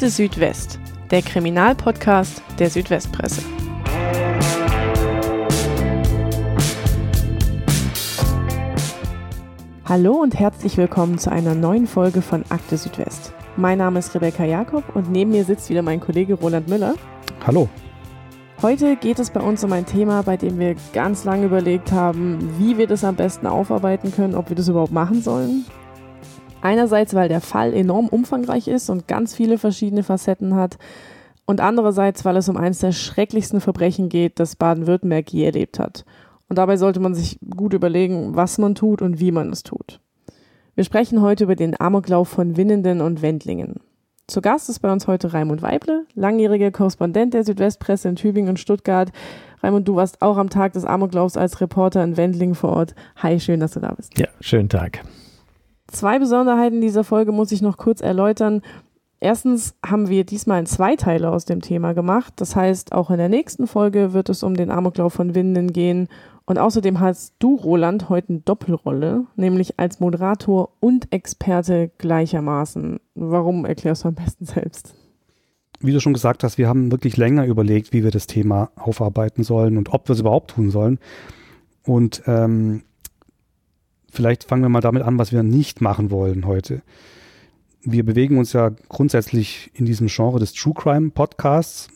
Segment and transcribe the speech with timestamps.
[0.00, 0.78] Akte Südwest,
[1.10, 3.42] der Kriminalpodcast der Südwestpresse.
[9.84, 13.34] Hallo und herzlich willkommen zu einer neuen Folge von Akte Südwest.
[13.58, 16.94] Mein Name ist Rebecca Jakob und neben mir sitzt wieder mein Kollege Roland Müller.
[17.46, 17.68] Hallo.
[18.62, 22.54] Heute geht es bei uns um ein Thema, bei dem wir ganz lange überlegt haben,
[22.58, 25.66] wie wir das am besten aufarbeiten können, ob wir das überhaupt machen sollen.
[26.62, 30.76] Einerseits, weil der Fall enorm umfangreich ist und ganz viele verschiedene Facetten hat.
[31.46, 36.04] Und andererseits, weil es um eines der schrecklichsten Verbrechen geht, das Baden-Württemberg je erlebt hat.
[36.48, 40.00] Und dabei sollte man sich gut überlegen, was man tut und wie man es tut.
[40.74, 43.76] Wir sprechen heute über den Amoklauf von Winnenden und Wendlingen.
[44.26, 48.60] Zu Gast ist bei uns heute Raimund Weible, langjähriger Korrespondent der Südwestpresse in Tübingen und
[48.60, 49.10] Stuttgart.
[49.62, 52.94] Raimund, du warst auch am Tag des Amoklaufs als Reporter in Wendlingen vor Ort.
[53.16, 54.16] Hi, schön, dass du da bist.
[54.18, 55.02] Ja, schönen Tag.
[55.90, 58.62] Zwei Besonderheiten dieser Folge muss ich noch kurz erläutern.
[59.18, 62.32] Erstens haben wir diesmal ein Zweiteiler aus dem Thema gemacht.
[62.36, 66.08] Das heißt, auch in der nächsten Folge wird es um den Amoklauf von Winden gehen.
[66.46, 72.98] Und außerdem hast du, Roland, heute eine Doppelrolle, nämlich als Moderator und Experte gleichermaßen.
[73.14, 74.94] Warum erklärst du am besten selbst?
[75.80, 79.42] Wie du schon gesagt hast, wir haben wirklich länger überlegt, wie wir das Thema aufarbeiten
[79.42, 80.98] sollen und ob wir es überhaupt tun sollen.
[81.84, 82.84] Und ähm,
[84.10, 86.82] vielleicht fangen wir mal damit an, was wir nicht machen wollen heute.
[87.82, 91.88] Wir bewegen uns ja grundsätzlich in diesem Genre des True Crime Podcasts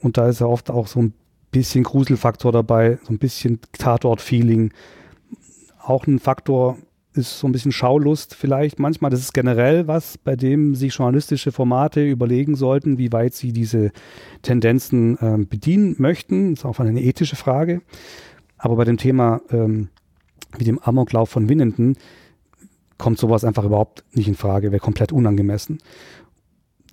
[0.00, 1.14] und da ist ja oft auch so ein
[1.50, 4.72] bisschen Gruselfaktor dabei, so ein bisschen Tatort-Feeling.
[5.82, 6.78] Auch ein Faktor
[7.14, 9.10] ist so ein bisschen Schaulust vielleicht manchmal.
[9.10, 13.90] Das ist generell was, bei dem sich journalistische Formate überlegen sollten, wie weit sie diese
[14.42, 16.54] Tendenzen ähm, bedienen möchten.
[16.54, 17.82] Das ist auch eine ethische Frage.
[18.56, 19.88] Aber bei dem Thema ähm,
[20.56, 21.96] wie dem Amoklauf von Winnenden
[22.96, 25.78] kommt sowas einfach überhaupt nicht in Frage, wäre komplett unangemessen.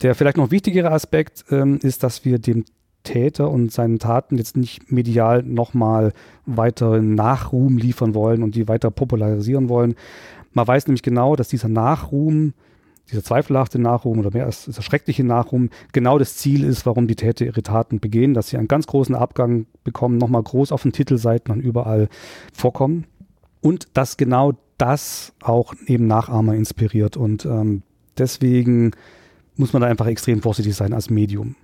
[0.01, 2.65] Der vielleicht noch wichtigere Aspekt ähm, ist, dass wir dem
[3.03, 6.13] Täter und seinen Taten jetzt nicht medial nochmal
[6.45, 9.95] weiteren Nachruhm liefern wollen und die weiter popularisieren wollen.
[10.53, 12.53] Man weiß nämlich genau, dass dieser Nachruhm,
[13.11, 17.15] dieser zweifelhafte Nachruhm oder mehr als dieser schreckliche Nachruhm genau das Ziel ist, warum die
[17.15, 20.91] Täter ihre Taten begehen, dass sie einen ganz großen Abgang bekommen, nochmal groß auf den
[20.91, 22.09] Titelseiten und überall
[22.51, 23.05] vorkommen
[23.65, 27.17] und dass genau das auch eben Nachahmer inspiriert.
[27.17, 27.81] Und ähm,
[28.15, 28.91] deswegen
[29.55, 31.55] muss man da einfach extrem vorsichtig sein als Medium.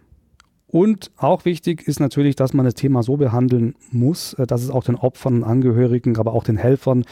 [0.66, 4.72] Und auch wichtig ist natürlich, dass man das Thema so behandeln muss, äh, dass es
[4.72, 7.06] auch den Opfern, Angehörigen, aber auch den Helfern,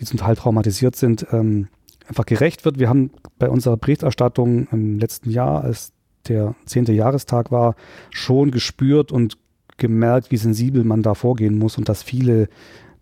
[0.00, 1.68] die zum Teil traumatisiert sind, ähm,
[2.08, 2.80] einfach gerecht wird.
[2.80, 5.92] Wir haben bei unserer Berichterstattung im letzten Jahr, als
[6.26, 7.76] der zehnte Jahrestag war,
[8.10, 9.38] schon gespürt und
[9.76, 12.48] gemerkt, wie sensibel man da vorgehen muss und dass viele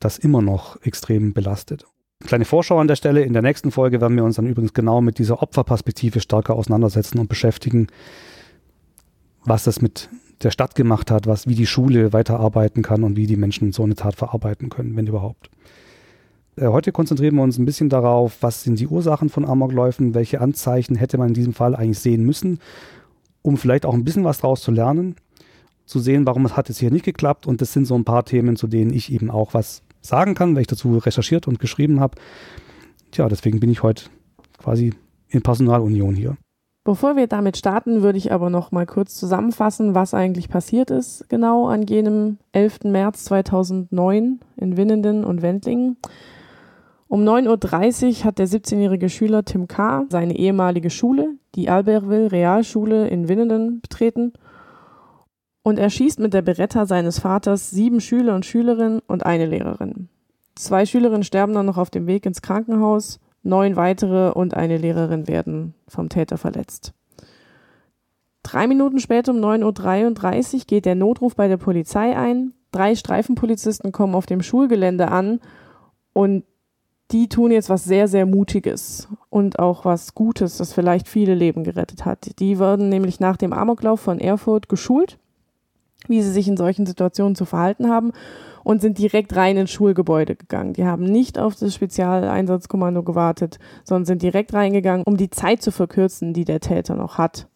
[0.05, 1.87] das immer noch extrem belastet.
[2.25, 3.23] Kleine Vorschau an der Stelle.
[3.23, 7.19] In der nächsten Folge werden wir uns dann übrigens genau mit dieser Opferperspektive stärker auseinandersetzen
[7.19, 7.89] und beschäftigen,
[9.45, 10.09] was das mit
[10.43, 13.83] der Stadt gemacht hat, was, wie die Schule weiterarbeiten kann und wie die Menschen so
[13.83, 15.51] eine Tat verarbeiten können, wenn überhaupt.
[16.57, 20.41] Äh, heute konzentrieren wir uns ein bisschen darauf, was sind die Ursachen von Amokläufen, welche
[20.41, 22.59] Anzeichen hätte man in diesem Fall eigentlich sehen müssen,
[23.43, 25.17] um vielleicht auch ein bisschen was daraus zu lernen,
[25.87, 27.47] zu sehen, warum es hat es hier nicht geklappt.
[27.47, 30.55] Und das sind so ein paar Themen, zu denen ich eben auch was sagen kann,
[30.55, 32.17] weil ich dazu recherchiert und geschrieben habe.
[33.11, 34.05] Tja, deswegen bin ich heute
[34.59, 34.93] quasi
[35.29, 36.37] in Personalunion hier.
[36.85, 41.29] Bevor wir damit starten, würde ich aber noch mal kurz zusammenfassen, was eigentlich passiert ist,
[41.31, 42.81] genau an jenem 11.
[42.85, 45.97] März 2009 in Winnenden und Wendlingen.
[47.09, 50.05] Um 9.30 Uhr hat der 17-jährige Schüler Tim K.
[50.11, 54.35] seine ehemalige Schule, die Albertville Realschule in Winnenden, betreten
[55.65, 60.09] und er schießt mit der Beretta seines Vaters sieben Schüler und Schülerinnen und eine Lehrerin.
[60.55, 65.27] Zwei Schülerinnen sterben dann noch auf dem Weg ins Krankenhaus, neun weitere und eine Lehrerin
[65.27, 66.93] werden vom Täter verletzt.
[68.43, 72.53] Drei Minuten später um 9.33 Uhr geht der Notruf bei der Polizei ein.
[72.71, 75.41] Drei Streifenpolizisten kommen auf dem Schulgelände an
[76.13, 76.45] und
[77.11, 81.65] die tun jetzt was sehr, sehr Mutiges und auch was Gutes, das vielleicht viele Leben
[81.65, 82.39] gerettet hat.
[82.39, 85.19] Die wurden nämlich nach dem Amoklauf von Erfurt geschult
[86.09, 88.13] wie sie sich in solchen Situationen zu verhalten haben
[88.63, 90.73] und sind direkt rein ins Schulgebäude gegangen.
[90.73, 95.71] Die haben nicht auf das Spezialeinsatzkommando gewartet, sondern sind direkt reingegangen, um die Zeit zu
[95.71, 97.47] verkürzen, die der Täter noch hat,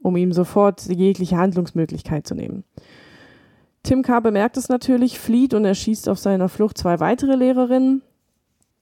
[0.00, 2.64] um ihm sofort jegliche Handlungsmöglichkeit zu nehmen.
[3.84, 4.18] Tim K.
[4.18, 8.02] bemerkt es natürlich, flieht und erschießt auf seiner Flucht zwei weitere Lehrerinnen.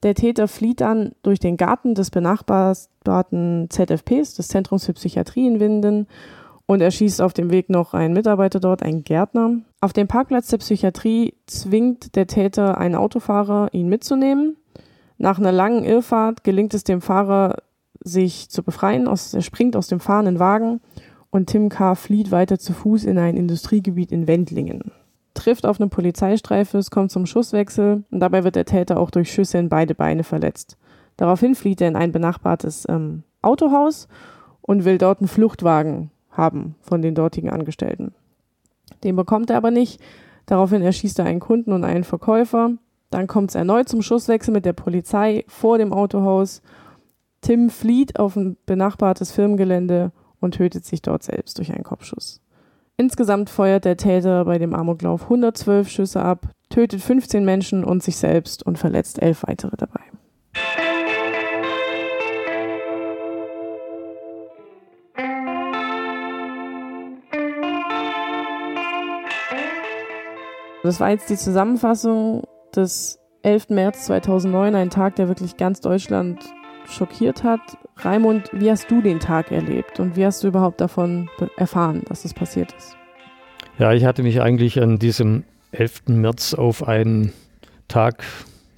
[0.02, 5.60] Der Täter flieht dann durch den Garten des benachbarten ZFPs, des Zentrums für Psychiatrie in
[5.60, 6.06] Winden,
[6.66, 9.60] und er schießt auf dem Weg noch einen Mitarbeiter dort, einen Gärtner.
[9.80, 14.56] Auf dem Parkplatz der Psychiatrie zwingt der Täter einen Autofahrer, ihn mitzunehmen.
[15.18, 17.58] Nach einer langen Irrfahrt gelingt es dem Fahrer,
[18.00, 19.06] sich zu befreien.
[19.06, 20.80] er springt aus dem fahrenden Wagen
[21.30, 21.94] und Tim K.
[21.94, 24.92] flieht weiter zu Fuß in ein Industriegebiet in Wendlingen.
[25.34, 29.32] Trifft auf eine Polizeistreife, es kommt zum Schusswechsel und dabei wird der Täter auch durch
[29.32, 30.76] Schüsse in beide Beine verletzt.
[31.16, 34.08] Daraufhin flieht er in ein benachbartes ähm, Autohaus
[34.60, 38.12] und will dort einen Fluchtwagen haben von den dortigen Angestellten.
[39.02, 40.00] Den bekommt er aber nicht.
[40.46, 42.72] Daraufhin erschießt er einen Kunden und einen Verkäufer.
[43.10, 46.62] Dann kommt es erneut zum Schusswechsel mit der Polizei vor dem Autohaus.
[47.40, 52.40] Tim flieht auf ein benachbartes Firmengelände und tötet sich dort selbst durch einen Kopfschuss.
[52.96, 58.16] Insgesamt feuert der Täter bei dem Amoklauf 112 Schüsse ab, tötet 15 Menschen und sich
[58.16, 60.00] selbst und verletzt elf weitere dabei.
[70.84, 72.42] Das war jetzt die Zusammenfassung
[72.76, 73.70] des 11.
[73.70, 76.40] März 2009, ein Tag, der wirklich ganz Deutschland
[76.86, 77.60] schockiert hat.
[77.96, 82.24] Raimund, wie hast du den Tag erlebt und wie hast du überhaupt davon erfahren, dass
[82.24, 82.98] das passiert ist?
[83.78, 86.02] Ja, ich hatte mich eigentlich an diesem 11.
[86.08, 87.32] März auf einen
[87.88, 88.22] Tag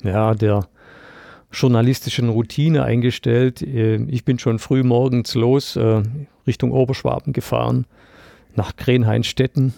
[0.05, 0.69] ja, der
[1.50, 3.62] journalistischen Routine eingestellt.
[3.62, 6.05] Äh, ich bin schon früh morgens los äh,
[6.47, 7.85] Richtung Oberschwaben gefahren,
[8.55, 9.75] nach Krenheinstetten.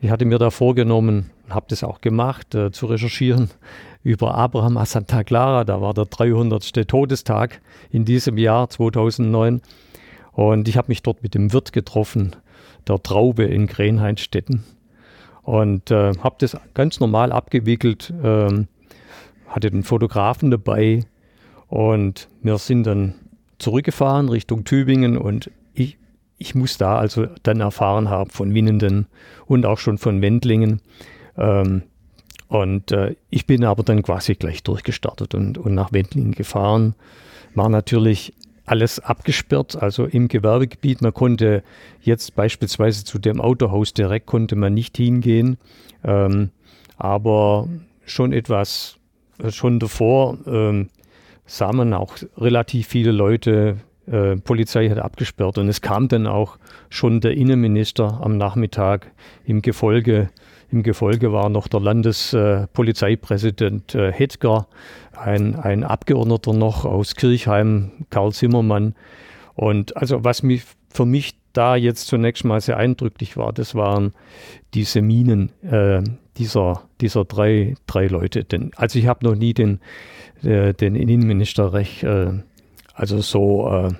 [0.00, 3.50] Ich hatte mir da vorgenommen, habe das auch gemacht, äh, zu recherchieren
[4.02, 5.64] über Abraham a Santa Clara.
[5.64, 6.86] Da war der 300.
[6.88, 7.60] Todestag
[7.90, 9.62] in diesem Jahr 2009.
[10.32, 12.34] Und ich habe mich dort mit dem Wirt getroffen,
[12.88, 14.64] der Traube in Grenheinstetten.
[15.42, 18.66] Und äh, habe das ganz normal abgewickelt, ähm,
[19.46, 21.04] hatte den Fotografen dabei
[21.68, 23.14] und wir sind dann
[23.58, 25.98] zurückgefahren Richtung Tübingen und ich,
[26.44, 29.06] ich muss da also dann erfahren haben von Winnenden
[29.46, 30.80] und auch schon von Wendlingen,
[31.36, 31.82] ähm,
[32.48, 36.94] und äh, ich bin aber dann quasi gleich durchgestartet und, und nach Wendlingen gefahren.
[37.54, 38.34] War natürlich
[38.66, 41.02] alles abgesperrt, also im Gewerbegebiet.
[41.02, 41.62] Man konnte
[42.00, 45.58] jetzt beispielsweise zu dem Autohaus direkt konnte man nicht hingehen,
[46.04, 46.50] ähm,
[46.96, 47.68] aber
[48.04, 48.98] schon etwas,
[49.48, 50.90] schon davor ähm,
[51.46, 56.58] sah man auch relativ viele Leute, äh, Polizei hat abgesperrt und es kam dann auch
[56.90, 59.12] schon der Innenminister am Nachmittag
[59.44, 60.30] im Gefolge
[60.70, 64.66] im Gefolge war noch der Landespolizeipräsident äh, Hedger,
[65.12, 68.96] ein, ein Abgeordneter noch aus Kirchheim, Karl Zimmermann.
[69.54, 74.14] Und also was mich für mich da jetzt zunächst mal sehr eindrücklich war, das waren
[74.74, 76.02] diese Minen äh,
[76.36, 78.42] dieser, dieser drei, drei Leute.
[78.42, 79.78] Denn, also ich habe noch nie den,
[80.42, 82.32] äh, den Innenminister recht, äh,
[82.94, 83.90] also so, äh,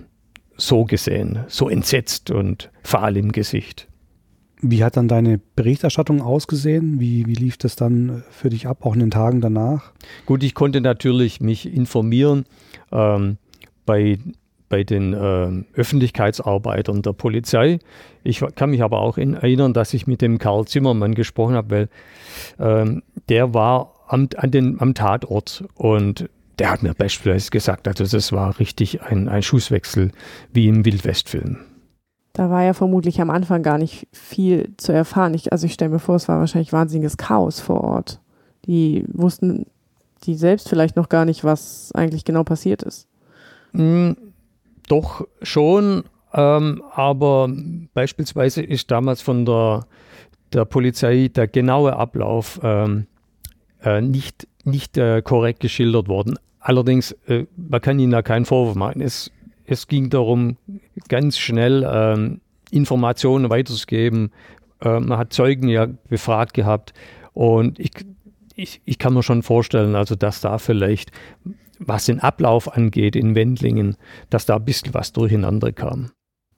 [0.56, 3.88] so gesehen, so entsetzt und fahl im Gesicht.
[4.62, 6.99] Wie hat dann deine Berichterstattung ausgesehen?
[6.99, 9.93] Wie, wie lief das dann für dich ab, auch in den Tagen danach?
[10.25, 12.46] Gut, ich konnte natürlich mich informieren
[12.91, 13.37] ähm,
[13.85, 14.19] bei,
[14.70, 17.79] bei den äh, Öffentlichkeitsarbeitern der Polizei.
[18.23, 21.70] Ich kann mich aber auch in, erinnern, dass ich mit dem Karl Zimmermann gesprochen habe,
[21.70, 21.88] weil
[22.58, 28.04] ähm, der war am, an den, am Tatort und der hat mir beispielsweise gesagt, also
[28.04, 30.12] das war richtig ein, ein Schusswechsel
[30.52, 31.58] wie im Wildwestfilm.
[32.32, 35.34] Da war ja vermutlich am Anfang gar nicht viel zu erfahren.
[35.34, 38.20] Ich, also ich stelle mir vor, es war wahrscheinlich wahnsinniges Chaos vor Ort.
[38.66, 39.66] Die wussten,
[40.24, 43.06] die selbst vielleicht noch gar nicht, was eigentlich genau passiert ist.
[43.72, 44.12] Mm,
[44.88, 47.48] doch schon, ähm, aber
[47.94, 49.86] beispielsweise ist damals von der,
[50.52, 53.06] der Polizei der genaue Ablauf ähm,
[53.82, 56.38] äh, nicht, nicht äh, korrekt geschildert worden.
[56.60, 59.00] Allerdings, äh, man kann ihnen da keinen Vorwurf machen.
[59.00, 59.30] Es
[59.66, 60.56] es ging darum,
[61.08, 62.40] ganz schnell ähm,
[62.70, 64.30] Informationen weiterzugeben.
[64.80, 66.92] Äh, man hat Zeugen ja befragt gehabt
[67.32, 67.90] und ich,
[68.54, 71.12] ich, ich kann mir schon vorstellen, also dass da vielleicht,
[71.78, 73.96] was den Ablauf angeht in Wendlingen,
[74.30, 76.10] dass da ein bisschen was durcheinander kam.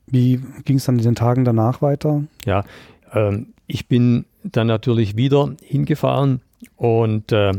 [0.09, 2.25] Wie ging es dann in den Tagen danach weiter?
[2.45, 2.65] Ja,
[3.13, 6.41] ähm, ich bin dann natürlich wieder hingefahren
[6.77, 7.53] und äh,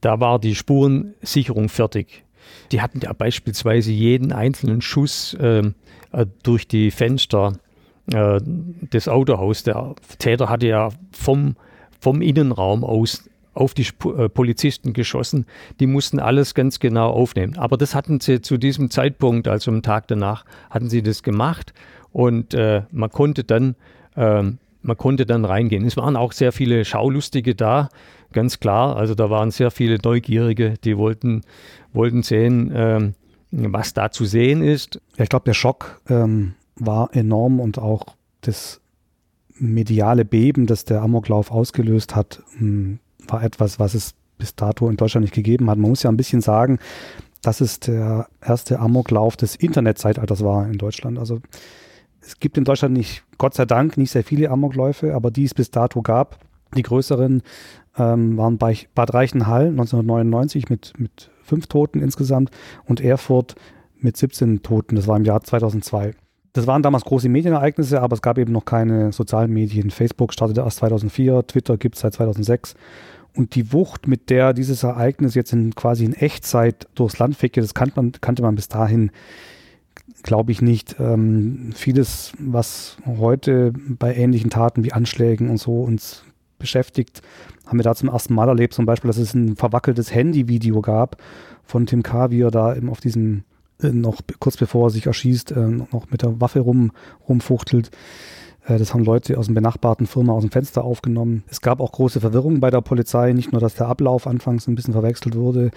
[0.00, 2.24] da war die Spurensicherung fertig.
[2.72, 5.74] Die hatten ja beispielsweise jeden einzelnen Schuss ähm,
[6.12, 7.54] äh, durch die Fenster
[8.12, 9.62] äh, des Autohaus.
[9.64, 11.56] Der Täter hatte ja vom,
[12.00, 15.46] vom Innenraum aus auf die äh, Polizisten geschossen.
[15.80, 17.56] Die mussten alles ganz genau aufnehmen.
[17.56, 21.72] Aber das hatten sie zu diesem Zeitpunkt, also am Tag danach, hatten sie das gemacht
[22.12, 23.74] und äh, man konnte dann
[24.14, 25.84] ähm, man konnte dann reingehen.
[25.84, 27.88] Es waren auch sehr viele Schaulustige da,
[28.36, 28.96] ganz klar.
[28.96, 31.40] Also da waren sehr viele Neugierige, die wollten,
[31.94, 33.14] wollten sehen, ähm,
[33.50, 35.00] was da zu sehen ist.
[35.16, 38.82] Ich glaube, der Schock ähm, war enorm und auch das
[39.58, 44.90] mediale Beben, das der Amoklauf ausgelöst hat, mh, hm, war etwas, was es bis dato
[44.90, 45.78] in Deutschland nicht gegeben hat.
[45.78, 46.78] Man muss ja ein bisschen sagen,
[47.40, 51.18] dass es der erste Amoklauf des Internetzeitalters war in Deutschland.
[51.18, 51.40] Also
[52.20, 55.54] Es gibt in Deutschland nicht, Gott sei Dank, nicht sehr viele Amokläufe, aber die es
[55.54, 56.38] bis dato gab.
[56.76, 57.42] Die größeren
[57.98, 62.50] ähm, waren bei Bad Reichenhall 1999 mit, mit fünf Toten insgesamt
[62.84, 63.54] und Erfurt
[63.98, 64.96] mit 17 Toten.
[64.96, 66.12] Das war im Jahr 2002.
[66.52, 69.90] Das waren damals große Medienereignisse, aber es gab eben noch keine sozialen Medien.
[69.90, 72.74] Facebook startete erst 2004, Twitter gibt es seit 2006.
[73.34, 77.60] Und die Wucht, mit der dieses Ereignis jetzt in, quasi in Echtzeit durchs Land fegte,
[77.60, 79.10] das kannte man, kannte man bis dahin,
[80.22, 80.96] glaube ich, nicht.
[80.98, 86.24] Ähm, vieles, was heute bei ähnlichen Taten wie Anschlägen und so uns
[86.58, 87.22] beschäftigt,
[87.66, 88.74] haben wir da zum ersten Mal erlebt.
[88.74, 91.16] Zum Beispiel, dass es ein verwackeltes Handyvideo gab
[91.64, 93.44] von Tim K., wie er da eben auf diesem
[93.82, 96.92] äh, noch kurz bevor er sich erschießt, äh, noch mit der Waffe rum,
[97.28, 97.90] rumfuchtelt.
[98.66, 101.44] Äh, das haben Leute aus dem benachbarten Firma aus dem Fenster aufgenommen.
[101.48, 104.74] Es gab auch große Verwirrung bei der Polizei, nicht nur, dass der Ablauf anfangs ein
[104.74, 105.70] bisschen verwechselt wurde.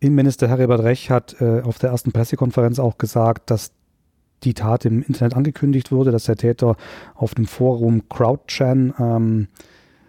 [0.00, 3.72] Innenminister Herbert Rech hat äh, auf der ersten Pressekonferenz auch gesagt, dass
[4.42, 6.76] die Tat im Internet angekündigt wurde, dass der Täter
[7.14, 9.48] auf dem Forum CrowdChan ähm,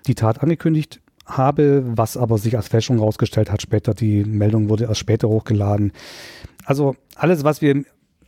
[0.07, 3.93] die Tat angekündigt habe, was aber sich als Fälschung herausgestellt hat später.
[3.93, 5.91] Die Meldung wurde erst später hochgeladen.
[6.65, 7.83] Also alles, was wir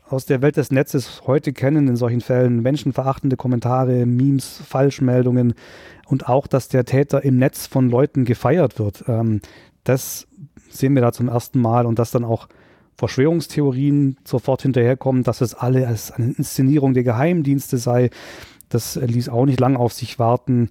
[0.10, 5.54] aus der Welt des Netzes heute kennen in solchen Fällen, menschenverachtende Kommentare, Memes, Falschmeldungen
[6.08, 9.42] und auch, dass der Täter im Netz von Leuten gefeiert wird, ähm,
[9.84, 10.28] das
[10.70, 12.48] sehen wir da zum ersten Mal und dass dann auch
[12.96, 18.10] Verschwörungstheorien sofort hinterherkommen, dass es alle als eine Inszenierung der Geheimdienste sei,
[18.68, 20.70] das ließ auch nicht lange auf sich warten.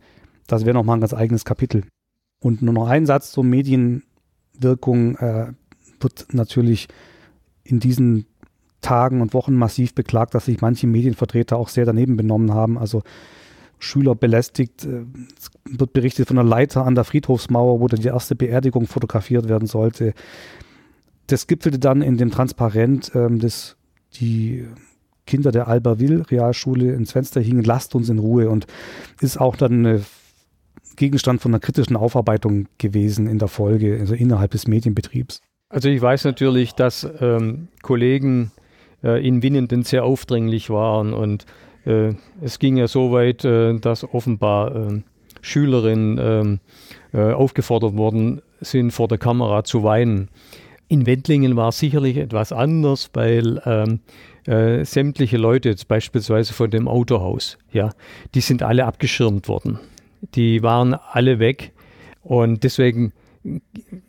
[0.49, 1.85] Das wäre nochmal ein ganz eigenes Kapitel.
[2.40, 5.52] Und nur noch ein Satz zur Medienwirkung äh,
[6.00, 6.88] wird natürlich
[7.62, 8.26] in diesen
[8.81, 12.78] Tagen und Wochen massiv beklagt, dass sich manche Medienvertreter auch sehr daneben benommen haben.
[12.78, 13.02] Also
[13.78, 14.85] Schüler belästigt.
[14.85, 15.05] Äh,
[15.64, 19.69] wird berichtet von einer Leiter an der Friedhofsmauer, wo dann die erste Beerdigung fotografiert werden
[19.69, 20.14] sollte.
[21.26, 23.76] Das gipfelte dann in dem Transparent, ähm, das
[24.14, 24.67] die
[25.26, 28.67] Kinder der Alberville Realschule ins Fenster hingen, lasst uns in Ruhe und
[29.21, 30.00] ist auch dann eine
[30.99, 35.40] Gegenstand von einer kritischen Aufarbeitung gewesen in der Folge, also innerhalb des Medienbetriebs.
[35.71, 38.52] Also ich weiß natürlich, dass ähm, Kollegen
[39.02, 41.47] äh, in Winnenden sehr aufdringlich waren und
[41.85, 45.05] äh, es ging ja so weit, äh, dass offenbar ähm,
[45.40, 46.61] Schülerinnen ähm,
[47.12, 50.28] äh, aufgefordert worden sind, vor der Kamera zu weinen.
[50.88, 54.00] In Wendlingen war es sicherlich etwas anders, weil ähm,
[54.47, 57.90] äh, sämtliche Leute, jetzt beispielsweise von dem Autohaus, ja,
[58.35, 59.78] die sind alle abgeschirmt worden.
[60.34, 61.72] Die waren alle weg
[62.22, 63.12] und deswegen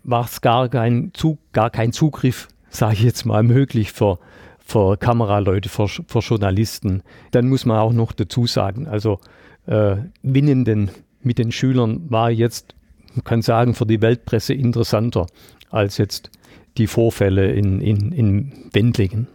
[0.03, 1.11] war es gar kein,
[1.53, 4.19] gar kein Zugriff, sage ich jetzt mal, möglich für,
[4.59, 7.03] für Kameraleute, für, für Journalisten.
[7.31, 9.19] Dann muss man auch noch dazu sagen, also
[9.67, 12.75] äh, Winnenden mit den Schülern war jetzt,
[13.13, 15.27] man kann sagen, für die Weltpresse interessanter
[15.69, 16.31] als jetzt
[16.77, 19.27] die Vorfälle in, in, in Wendlingen.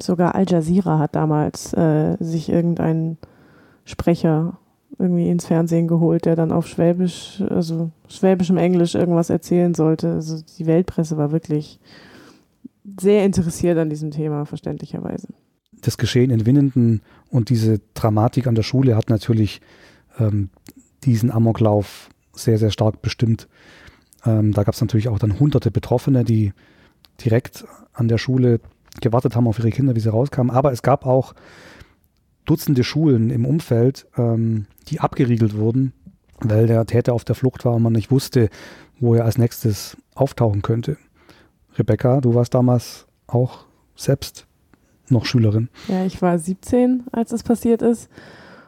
[0.00, 3.18] Sogar Al Jazeera hat damals äh, sich irgendeinen
[3.84, 4.58] Sprecher
[4.98, 10.12] irgendwie ins Fernsehen geholt, der dann auf Schwäbisch, also schwäbischem Englisch irgendwas erzählen sollte.
[10.12, 11.80] Also die Weltpresse war wirklich
[13.00, 15.28] sehr interessiert an diesem Thema, verständlicherweise.
[15.80, 19.60] Das Geschehen in Winnenden und diese Dramatik an der Schule hat natürlich
[20.18, 20.50] ähm,
[21.04, 23.48] diesen Amoklauf sehr, sehr stark bestimmt.
[24.24, 26.52] Ähm, da gab es natürlich auch dann hunderte Betroffene, die
[27.22, 28.60] direkt an der Schule
[29.00, 30.54] gewartet haben auf ihre Kinder, wie sie rauskamen.
[30.54, 31.34] Aber es gab auch
[32.44, 35.92] Dutzende Schulen im Umfeld, ähm, die abgeriegelt wurden,
[36.40, 38.50] weil der Täter auf der Flucht war und man nicht wusste,
[39.00, 40.96] wo er als nächstes auftauchen könnte.
[41.78, 43.64] Rebecca, du warst damals auch
[43.96, 44.46] selbst
[45.08, 45.68] noch Schülerin.
[45.88, 48.08] Ja, ich war 17, als es passiert ist.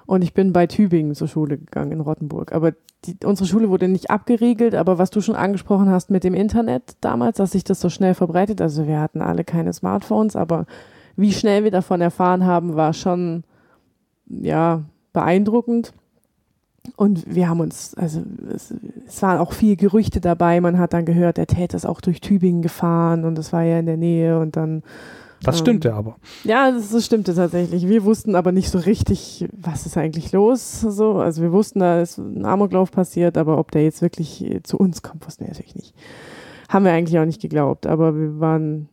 [0.06, 2.52] Und ich bin bei Tübingen zur Schule gegangen in Rottenburg.
[2.52, 2.72] Aber
[3.04, 6.96] die, unsere Schule wurde nicht abgeriegelt, aber was du schon angesprochen hast mit dem Internet
[7.00, 10.66] damals, dass sich das so schnell verbreitet, also wir hatten alle keine Smartphones, aber
[11.16, 13.44] wie schnell wir davon erfahren haben, war schon
[14.28, 15.92] ja beeindruckend.
[16.94, 18.22] Und wir haben uns, also
[18.54, 18.72] es,
[19.08, 20.60] es, waren auch viele Gerüchte dabei.
[20.60, 23.80] Man hat dann gehört, der Täter ist auch durch Tübingen gefahren und das war ja
[23.80, 24.82] in der Nähe und dann.
[25.42, 26.16] Das ähm, stimmte aber.
[26.44, 27.88] Ja, das, das, stimmte tatsächlich.
[27.88, 30.80] Wir wussten aber nicht so richtig, was ist eigentlich los.
[30.80, 34.76] So, also wir wussten, da ist ein Amoklauf passiert, aber ob der jetzt wirklich zu
[34.76, 35.94] uns kommt, wussten wir natürlich nicht.
[36.68, 38.88] Haben wir eigentlich auch nicht geglaubt, aber wir waren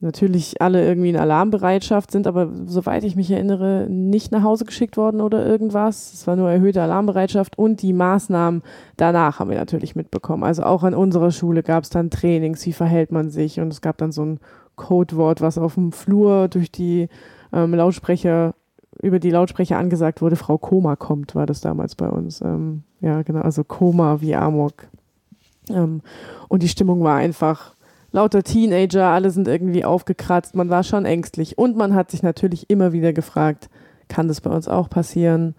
[0.00, 4.96] natürlich alle irgendwie in Alarmbereitschaft sind, aber soweit ich mich erinnere, nicht nach Hause geschickt
[4.96, 6.12] worden oder irgendwas.
[6.12, 8.62] Es war nur erhöhte Alarmbereitschaft und die Maßnahmen
[8.96, 10.44] danach haben wir natürlich mitbekommen.
[10.44, 13.80] Also auch an unserer Schule gab es dann Trainings, wie verhält man sich und es
[13.80, 14.40] gab dann so ein
[14.76, 17.08] Codewort, was auf dem Flur durch die
[17.52, 18.54] ähm, Lautsprecher
[19.02, 22.40] über die Lautsprecher angesagt wurde, Frau Koma kommt, war das damals bei uns.
[22.40, 24.88] Ähm, ja, genau, also Koma wie Amok.
[25.68, 26.00] Ähm,
[26.48, 27.75] und die Stimmung war einfach
[28.16, 32.70] lauter Teenager, alle sind irgendwie aufgekratzt, man war schon ängstlich und man hat sich natürlich
[32.70, 33.68] immer wieder gefragt,
[34.08, 35.54] kann das bei uns auch passieren?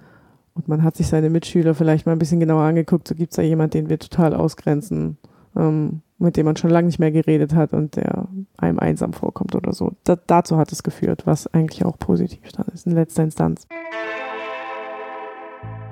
[0.56, 3.36] Und man hat sich seine Mitschüler vielleicht mal ein bisschen genauer angeguckt, so gibt es
[3.36, 5.18] da jemanden, den wir total ausgrenzen,
[5.56, 9.54] ähm, mit dem man schon lange nicht mehr geredet hat und der einem einsam vorkommt
[9.54, 9.92] oder so.
[10.04, 13.68] Da, dazu hat es geführt, was eigentlich auch positiv dann ist in letzter Instanz.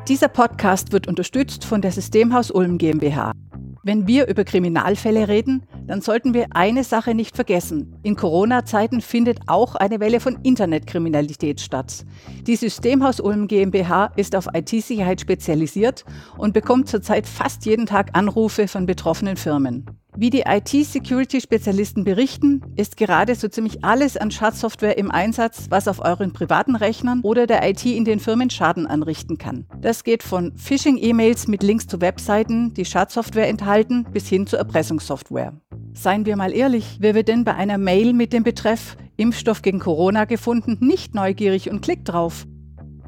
[0.07, 3.33] Dieser Podcast wird unterstützt von der Systemhaus Ulm GmbH.
[3.87, 7.99] Wenn wir über Kriminalfälle reden, dann sollten wir eine Sache nicht vergessen.
[8.01, 12.03] In Corona-Zeiten findet auch eine Welle von Internetkriminalität statt.
[12.47, 16.03] Die Systemhaus Ulm GmbH ist auf IT-Sicherheit spezialisiert
[16.35, 19.85] und bekommt zurzeit fast jeden Tag Anrufe von betroffenen Firmen.
[20.17, 25.99] Wie die IT-Security-Spezialisten berichten, ist gerade so ziemlich alles an Schadsoftware im Einsatz, was auf
[25.99, 29.65] euren privaten Rechnern oder der IT in den Firmen Schaden anrichten kann.
[29.81, 35.59] Das geht von Phishing-E-Mails mit Links zu Webseiten, die Schadsoftware enthalten, bis hin zu Erpressungssoftware.
[35.93, 39.79] Seien wir mal ehrlich, wer wird denn bei einer Mail mit dem Betreff Impfstoff gegen
[39.79, 42.47] Corona gefunden nicht neugierig und klickt drauf?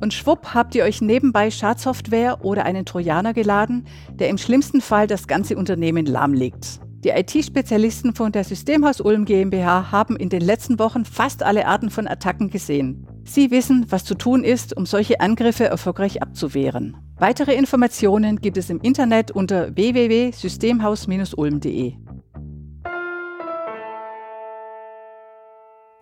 [0.01, 5.07] Und schwupp habt ihr euch nebenbei Schadsoftware oder einen Trojaner geladen, der im schlimmsten Fall
[5.07, 6.81] das ganze Unternehmen lahmlegt.
[7.03, 11.91] Die IT-Spezialisten von der Systemhaus Ulm GmbH haben in den letzten Wochen fast alle Arten
[11.91, 13.05] von Attacken gesehen.
[13.23, 16.97] Sie wissen, was zu tun ist, um solche Angriffe erfolgreich abzuwehren.
[17.17, 21.93] Weitere Informationen gibt es im Internet unter www.systemhaus-ulm.de.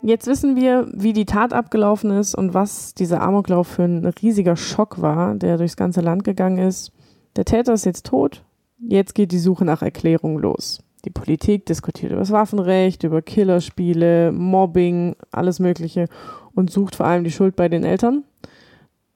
[0.01, 4.55] Jetzt wissen wir, wie die Tat abgelaufen ist und was dieser Amoklauf für ein riesiger
[4.55, 6.93] Schock war, der durchs ganze Land gegangen ist.
[7.35, 8.45] Der Täter ist jetzt tot.
[8.77, 10.84] Jetzt geht die Suche nach Erklärung los.
[11.05, 16.07] Die Politik diskutiert über das Waffenrecht, über Killerspiele, Mobbing, alles Mögliche
[16.55, 18.23] und sucht vor allem die Schuld bei den Eltern.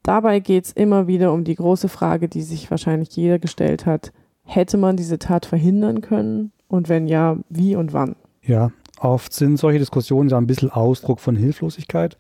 [0.03, 4.11] Dabei geht es immer wieder um die große Frage, die sich wahrscheinlich jeder gestellt hat.
[4.43, 6.51] Hätte man diese Tat verhindern können?
[6.67, 8.15] Und wenn ja, wie und wann?
[8.43, 12.17] Ja, oft sind solche Diskussionen ja ein bisschen Ausdruck von Hilflosigkeit.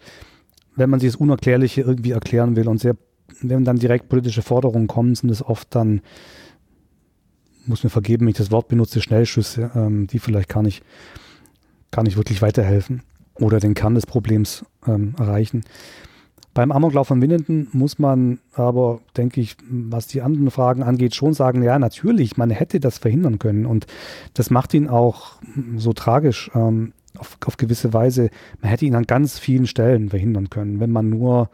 [0.75, 2.95] Wenn man sich das Unerklärliche irgendwie erklären will und sehr,
[3.41, 6.01] wenn dann direkt politische Forderungen kommen, sind es oft dann
[7.65, 10.83] muss mir vergeben, wenn ich das Wort benutze, Schnellschüsse, ähm, die vielleicht gar nicht,
[11.91, 13.03] gar nicht wirklich weiterhelfen
[13.35, 15.63] oder den Kern des Problems ähm, erreichen.
[16.53, 21.33] Beim Amoklauf von Winnenden muss man aber, denke ich, was die anderen Fragen angeht, schon
[21.33, 23.65] sagen, ja, natürlich, man hätte das verhindern können.
[23.65, 23.85] Und
[24.33, 25.33] das macht ihn auch
[25.77, 28.29] so tragisch ähm, auf, auf gewisse Weise.
[28.61, 31.49] Man hätte ihn an ganz vielen Stellen verhindern können, wenn man nur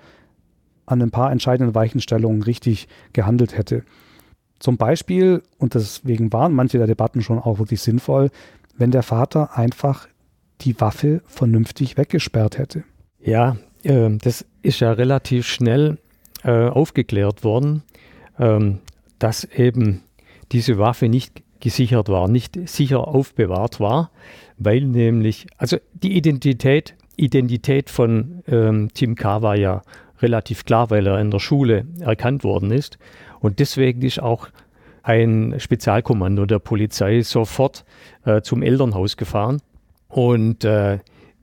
[0.85, 3.83] an ein paar entscheidenden Weichenstellungen richtig gehandelt hätte.
[4.59, 8.31] Zum Beispiel, und deswegen waren manche der Debatten schon auch wirklich sinnvoll,
[8.77, 10.07] wenn der Vater einfach
[10.61, 12.83] die Waffe vernünftig weggesperrt hätte.
[13.19, 15.97] Ja, äh, das ist ja relativ schnell
[16.43, 17.83] äh, aufgeklärt worden,
[18.39, 18.79] ähm,
[19.19, 20.03] dass eben
[20.51, 24.11] diese Waffe nicht gesichert war, nicht sicher aufbewahrt war,
[24.57, 29.41] weil nämlich, also die Identität, Identität von ähm, Tim K.
[29.41, 29.81] war ja
[30.21, 32.97] relativ klar, weil er in der Schule erkannt worden ist.
[33.45, 34.47] Und deswegen ist auch
[35.03, 37.85] ein Spezialkommando der Polizei sofort
[38.25, 39.61] äh, zum Elternhaus gefahren
[40.07, 40.97] und, äh,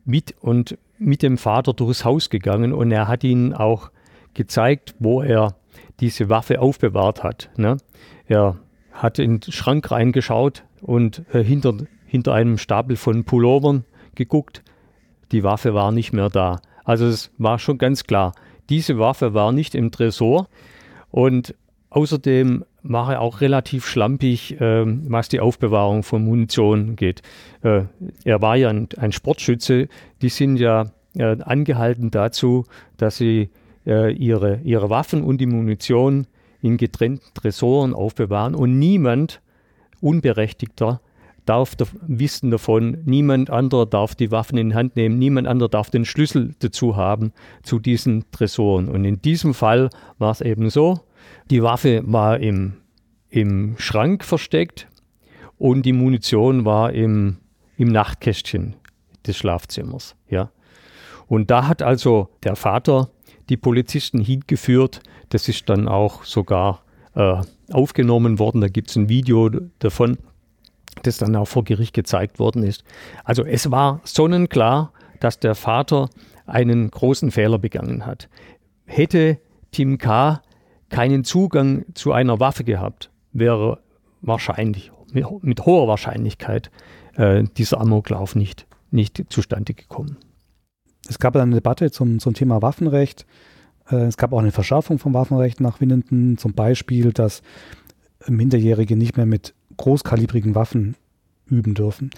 [0.04, 3.92] mit, und mit dem Vater durchs Haus gegangen und er hat ihnen auch
[4.34, 5.54] gezeigt, wo er
[6.00, 7.50] diese Waffe aufbewahrt hat.
[7.56, 7.76] Ne?
[8.26, 8.56] Er
[8.90, 13.84] hat in den Schrank reingeschaut und äh, hinter, hinter einem Stapel von Pullovern
[14.16, 14.64] geguckt.
[15.30, 16.62] Die Waffe war nicht mehr da.
[16.82, 18.32] Also es war schon ganz klar,
[18.70, 20.48] diese Waffe war nicht im Tresor
[21.12, 21.54] und
[21.92, 27.20] Außerdem mache auch relativ schlampig, äh, was die Aufbewahrung von Munition geht.
[27.62, 27.82] Äh,
[28.24, 29.88] er war ja ein, ein, Sportschütze.
[30.22, 30.86] Die sind ja
[31.18, 32.64] äh, angehalten dazu,
[32.96, 33.50] dass sie
[33.86, 36.26] äh, ihre, ihre Waffen und die Munition
[36.62, 39.42] in getrennten Tresoren aufbewahren und niemand
[40.00, 41.02] Unberechtigter
[41.44, 45.68] darf da wissen davon, niemand anderer darf die Waffen in die Hand nehmen, niemand anderer
[45.68, 48.88] darf den Schlüssel dazu haben zu diesen Tresoren.
[48.88, 51.00] Und in diesem Fall war es eben so,
[51.50, 52.74] die Waffe war im,
[53.28, 54.88] im Schrank versteckt
[55.58, 57.38] und die Munition war im,
[57.76, 58.76] im Nachtkästchen
[59.26, 60.16] des Schlafzimmers.
[60.28, 60.50] Ja.
[61.26, 63.10] Und da hat also der Vater
[63.48, 65.00] die Polizisten hingeführt.
[65.28, 66.82] Das ist dann auch sogar
[67.14, 68.60] äh, aufgenommen worden.
[68.60, 70.18] Da gibt es ein Video davon,
[71.02, 72.84] das dann auch vor Gericht gezeigt worden ist.
[73.24, 76.10] Also es war sonnenklar, dass der Vater
[76.46, 78.28] einen großen Fehler begangen hat.
[78.84, 79.38] Hätte
[79.70, 80.42] Tim K
[80.92, 83.80] keinen Zugang zu einer Waffe gehabt, wäre
[84.20, 85.26] wahrscheinlich, mit,
[85.66, 86.70] hoher Wahrscheinlichkeit,
[87.16, 90.18] äh, dieser Amoklauf nicht, nicht zustande gekommen.
[91.08, 93.26] Es gab eine Debatte zum, zum Thema Waffenrecht.
[93.90, 97.42] Äh, es gab auch eine Verschärfung vom Waffenrecht nach Winnenden, zum Beispiel, dass
[98.28, 100.94] Minderjährige nicht mehr mit großkalibrigen Waffen
[101.46, 102.10] üben dürfen.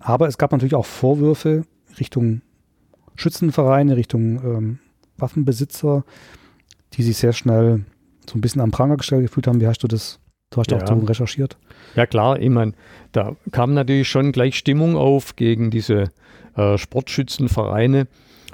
[0.00, 1.64] Aber es gab natürlich auch Vorwürfe
[1.98, 2.42] Richtung
[3.14, 4.78] Schützenvereine, Richtung ähm,
[5.16, 6.04] Waffenbesitzer,
[6.94, 7.84] die sich sehr schnell
[8.28, 9.60] so ein bisschen am Pranger gestellt gefühlt haben.
[9.60, 10.20] Wie hast du das?
[10.50, 10.78] Du hast ja.
[10.78, 11.58] auch so recherchiert.
[11.94, 12.72] Ja klar, ich meine,
[13.12, 16.10] da kam natürlich schon gleich Stimmung auf gegen diese
[16.56, 18.06] äh, Sportschützenvereine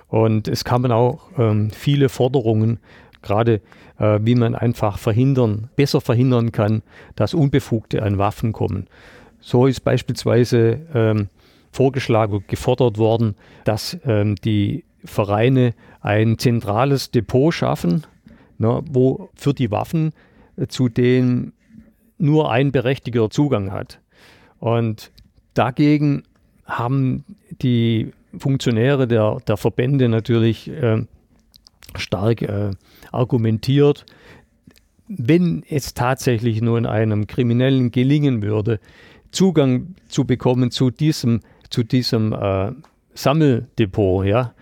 [0.08, 2.80] und es kamen auch ähm, viele Forderungen,
[3.22, 3.60] gerade
[3.98, 6.82] äh, wie man einfach verhindern, besser verhindern kann,
[7.14, 8.88] dass Unbefugte an Waffen kommen.
[9.40, 11.28] So ist beispielsweise ähm,
[11.70, 18.04] vorgeschlagen, gefordert worden, dass ähm, die Vereine ein zentrales Depot schaffen,
[18.58, 20.12] ne, wo für die Waffen,
[20.56, 21.52] äh, zu denen
[22.18, 24.00] nur ein berechtigter Zugang hat.
[24.58, 25.10] Und
[25.54, 26.22] dagegen
[26.64, 27.24] haben
[27.60, 31.04] die Funktionäre der, der Verbände natürlich äh,
[31.96, 32.70] stark äh,
[33.12, 34.06] argumentiert,
[35.06, 38.80] wenn es tatsächlich nur in einem Kriminellen gelingen würde,
[39.30, 42.72] Zugang zu bekommen zu diesem, zu diesem äh,
[43.14, 44.53] Sammeldepot, ja,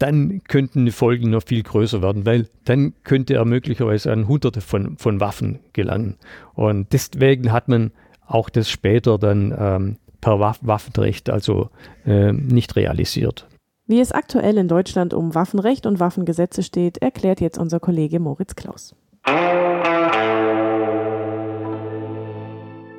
[0.00, 4.62] dann könnten die Folgen noch viel größer werden, weil dann könnte er möglicherweise an Hunderte
[4.62, 6.16] von, von Waffen gelangen.
[6.54, 7.92] Und deswegen hat man
[8.26, 11.68] auch das später dann ähm, per Waffenrecht also
[12.06, 13.46] äh, nicht realisiert.
[13.86, 18.54] Wie es aktuell in Deutschland um Waffenrecht und Waffengesetze steht, erklärt jetzt unser Kollege Moritz
[18.54, 18.94] Klaus.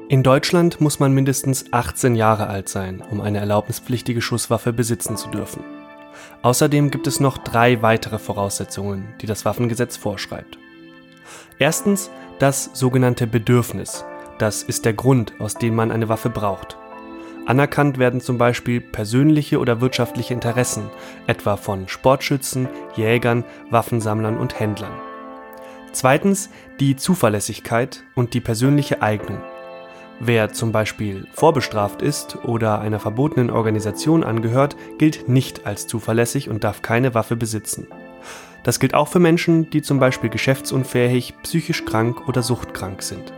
[0.10, 5.30] In Deutschland muss man mindestens 18 Jahre alt sein, um eine erlaubnispflichtige Schusswaffe besitzen zu
[5.30, 5.64] dürfen.
[6.44, 10.58] Außerdem gibt es noch drei weitere Voraussetzungen, die das Waffengesetz vorschreibt.
[11.60, 14.04] Erstens das sogenannte Bedürfnis.
[14.40, 16.78] Das ist der Grund, aus dem man eine Waffe braucht.
[17.46, 20.90] Anerkannt werden zum Beispiel persönliche oder wirtschaftliche Interessen,
[21.28, 24.94] etwa von Sportschützen, Jägern, Waffensammlern und Händlern.
[25.92, 26.50] Zweitens
[26.80, 29.42] die Zuverlässigkeit und die persönliche Eignung.
[30.24, 36.64] Wer zum Beispiel vorbestraft ist oder einer verbotenen Organisation angehört, gilt nicht als zuverlässig und
[36.64, 37.88] darf keine Waffe besitzen.
[38.64, 43.34] Das gilt auch für Menschen, die zum Beispiel geschäftsunfähig, psychisch krank oder suchtkrank sind.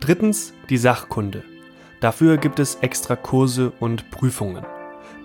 [0.00, 1.44] Drittens die Sachkunde.
[2.00, 4.64] Dafür gibt es extra Kurse und Prüfungen.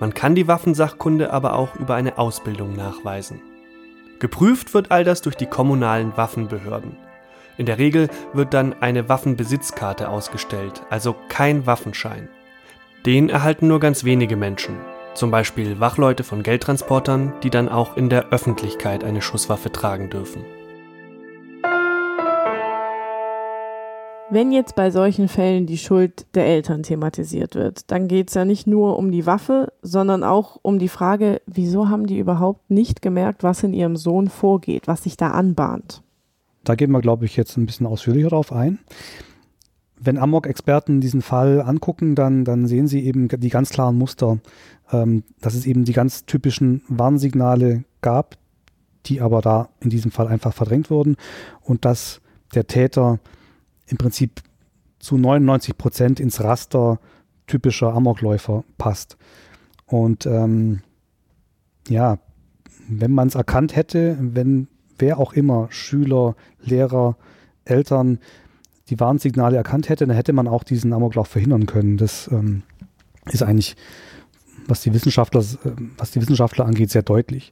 [0.02, 3.42] Man kann die Waffensachkunde aber auch über eine Ausbildung nachweisen.
[4.20, 6.98] Geprüft wird all das durch die kommunalen Waffenbehörden.
[7.58, 12.28] In der Regel wird dann eine Waffenbesitzkarte ausgestellt, also kein Waffenschein.
[13.06, 14.76] Den erhalten nur ganz wenige Menschen,
[15.14, 20.44] zum Beispiel Wachleute von Geldtransportern, die dann auch in der Öffentlichkeit eine Schusswaffe tragen dürfen.
[24.32, 28.44] Wenn jetzt bei solchen Fällen die Schuld der Eltern thematisiert wird, dann geht es ja
[28.44, 33.04] nicht nur um die Waffe, sondern auch um die Frage, wieso haben die überhaupt nicht
[33.04, 36.02] gemerkt, was in ihrem Sohn vorgeht, was sich da anbahnt.
[36.66, 38.80] Da gehen wir, glaube ich, jetzt ein bisschen ausführlicher drauf ein.
[39.98, 44.40] Wenn Amok-Experten diesen Fall angucken, dann, dann sehen sie eben die ganz klaren Muster,
[44.92, 48.38] ähm, dass es eben die ganz typischen Warnsignale gab,
[49.06, 51.16] die aber da in diesem Fall einfach verdrängt wurden
[51.62, 52.22] und dass
[52.54, 53.20] der Täter
[53.88, 54.42] im Prinzip
[55.00, 57.00] zu 99 Prozent ins Raster
[57.48, 59.18] typischer Amokläufer passt.
[59.86, 60.82] Und ähm,
[61.88, 62.18] ja,
[62.88, 67.18] wenn man es erkannt hätte, wenn wer auch immer, Schüler, Lehrer,
[67.66, 68.20] Eltern,
[68.90, 71.98] die Warnsignale erkannt hätte, dann hätte man auch diesen Amoklauf verhindern können.
[71.98, 72.64] Das ähm,
[73.32, 73.76] ist eigentlich,
[74.68, 75.44] was die Wissenschaftler,
[75.98, 77.52] was die Wissenschaftler angeht, sehr deutlich.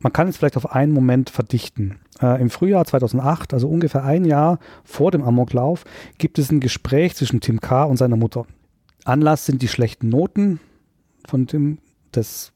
[0.00, 1.98] Man kann es vielleicht auf einen Moment verdichten.
[2.20, 5.84] Äh, Im Frühjahr 2008, also ungefähr ein Jahr vor dem Amoklauf,
[6.18, 7.84] gibt es ein Gespräch zwischen Tim K.
[7.84, 8.46] und seiner Mutter.
[9.04, 10.58] Anlass sind die schlechten Noten
[11.28, 11.78] von Tim.
[12.12, 12.52] Das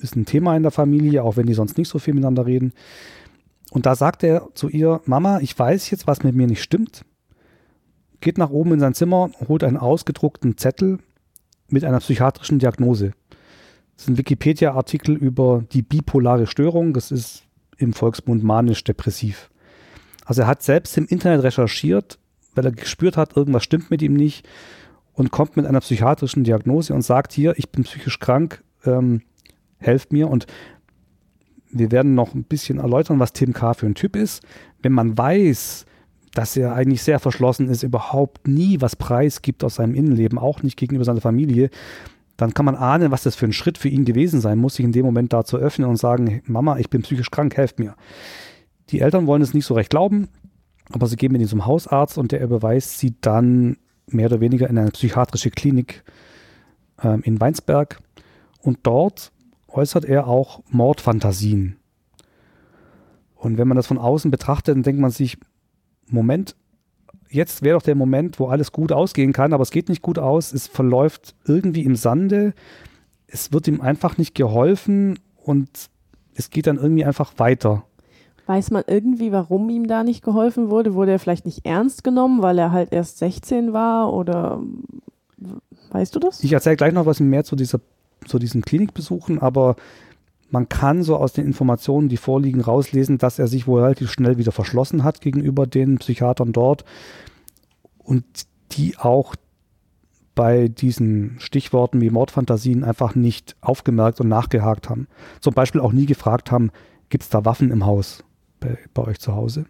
[0.00, 2.72] ist ein Thema in der Familie, auch wenn die sonst nicht so viel miteinander reden.
[3.70, 7.04] Und da sagt er zu ihr, Mama, ich weiß jetzt, was mit mir nicht stimmt.
[8.20, 10.98] Geht nach oben in sein Zimmer, holt einen ausgedruckten Zettel
[11.68, 13.12] mit einer psychiatrischen Diagnose.
[13.96, 16.94] Das ist ein Wikipedia-Artikel über die bipolare Störung.
[16.94, 17.44] Das ist
[17.76, 19.50] im Volksmund manisch-depressiv.
[20.24, 22.18] Also er hat selbst im Internet recherchiert,
[22.54, 24.46] weil er gespürt hat, irgendwas stimmt mit ihm nicht
[25.12, 29.22] und kommt mit einer psychiatrischen Diagnose und sagt hier, ich bin psychisch krank, ähm,
[29.78, 30.28] helft mir.
[30.28, 30.46] Und
[31.70, 33.74] wir werden noch ein bisschen erläutern, was Tim K.
[33.74, 34.42] für ein Typ ist.
[34.82, 35.86] Wenn man weiß,
[36.34, 40.76] dass er eigentlich sehr verschlossen ist, überhaupt nie was preisgibt aus seinem Innenleben, auch nicht
[40.76, 41.70] gegenüber seiner Familie,
[42.36, 44.84] dann kann man ahnen, was das für ein Schritt für ihn gewesen sein muss, sich
[44.84, 47.94] in dem Moment da zu öffnen und sagen, Mama, ich bin psychisch krank, helft mir.
[48.90, 50.28] Die Eltern wollen es nicht so recht glauben,
[50.92, 53.76] aber sie gehen mit ihm zum Hausarzt und der überweist sie dann
[54.08, 56.02] mehr oder weniger in eine psychiatrische Klinik
[57.02, 58.00] ähm, in Weinsberg.
[58.60, 59.30] Und dort
[59.74, 61.76] äußert er auch Mordfantasien.
[63.34, 65.36] Und wenn man das von außen betrachtet, dann denkt man sich,
[66.08, 66.56] Moment,
[67.28, 70.18] jetzt wäre doch der Moment, wo alles gut ausgehen kann, aber es geht nicht gut
[70.18, 72.54] aus, es verläuft irgendwie im Sande,
[73.26, 75.68] es wird ihm einfach nicht geholfen und
[76.34, 77.84] es geht dann irgendwie einfach weiter.
[78.46, 80.94] Weiß man irgendwie, warum ihm da nicht geholfen wurde?
[80.94, 84.62] Wurde er vielleicht nicht ernst genommen, weil er halt erst 16 war oder
[85.90, 86.44] weißt du das?
[86.44, 87.80] Ich erzähle gleich noch was mehr zu, dieser,
[88.26, 89.76] zu diesen Klinikbesuchen, aber
[90.50, 94.38] man kann so aus den Informationen, die vorliegen, rauslesen, dass er sich wohl relativ schnell
[94.38, 96.84] wieder verschlossen hat gegenüber den Psychiatern dort
[97.98, 98.24] und
[98.72, 99.34] die auch
[100.34, 105.06] bei diesen Stichworten wie Mordfantasien einfach nicht aufgemerkt und nachgehakt haben.
[105.40, 106.70] Zum Beispiel auch nie gefragt haben,
[107.08, 108.24] gibt es da Waffen im Haus
[108.60, 109.66] bei, bei euch zu Hause?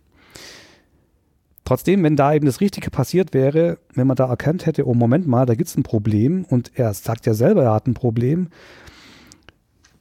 [1.64, 5.27] Trotzdem, wenn da eben das Richtige passiert wäre, wenn man da erkannt hätte, oh Moment
[5.27, 8.48] mal, da gibt es ein Problem und er sagt ja selber, er hat ein Problem,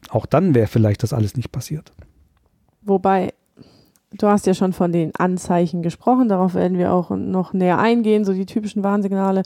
[0.09, 1.93] auch dann wäre vielleicht das alles nicht passiert.
[2.81, 3.33] Wobei,
[4.11, 8.25] du hast ja schon von den Anzeichen gesprochen, darauf werden wir auch noch näher eingehen,
[8.25, 9.43] so die typischen Warnsignale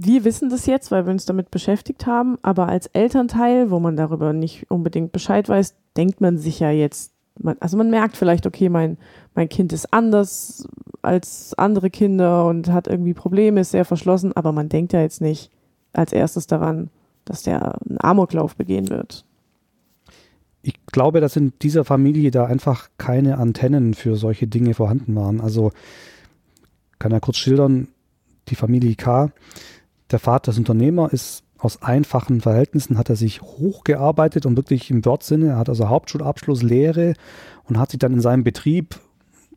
[0.00, 3.96] wir wissen das jetzt, weil wir uns damit beschäftigt haben, aber als Elternteil, wo man
[3.96, 8.46] darüber nicht unbedingt Bescheid weiß, denkt man sich ja jetzt, man, also man merkt vielleicht,
[8.46, 8.96] okay, mein,
[9.38, 10.66] mein Kind ist anders
[11.00, 15.20] als andere Kinder und hat irgendwie Probleme, ist sehr verschlossen, aber man denkt ja jetzt
[15.20, 15.52] nicht
[15.92, 16.90] als erstes daran,
[17.24, 19.24] dass der einen Amoklauf begehen wird.
[20.62, 25.40] Ich glaube, dass in dieser Familie da einfach keine Antennen für solche Dinge vorhanden waren.
[25.40, 25.70] Also
[26.98, 27.86] kann ja kurz schildern,
[28.48, 29.30] die Familie K.
[30.10, 35.04] Der Vater ist Unternehmer, ist aus einfachen Verhältnissen hat er sich hochgearbeitet und wirklich im
[35.04, 37.14] Wortsinne, er hat also Hauptschulabschluss, Lehre
[37.64, 38.98] und hat sich dann in seinem Betrieb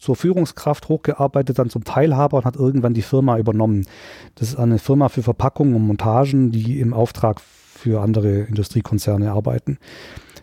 [0.02, 3.86] zur Führungskraft hochgearbeitet, dann zum Teilhaber und hat irgendwann die Firma übernommen.
[4.34, 9.78] Das ist eine Firma für Verpackungen und Montagen, die im Auftrag für andere Industriekonzerne arbeiten.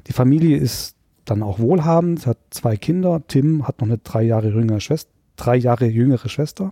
[0.06, 0.94] Die Familie ist
[1.24, 3.20] dann auch wohlhabend, hat zwei Kinder.
[3.26, 6.70] Tim hat noch eine drei Jahre jüngere Schwester, drei Jahre jüngere Schwester.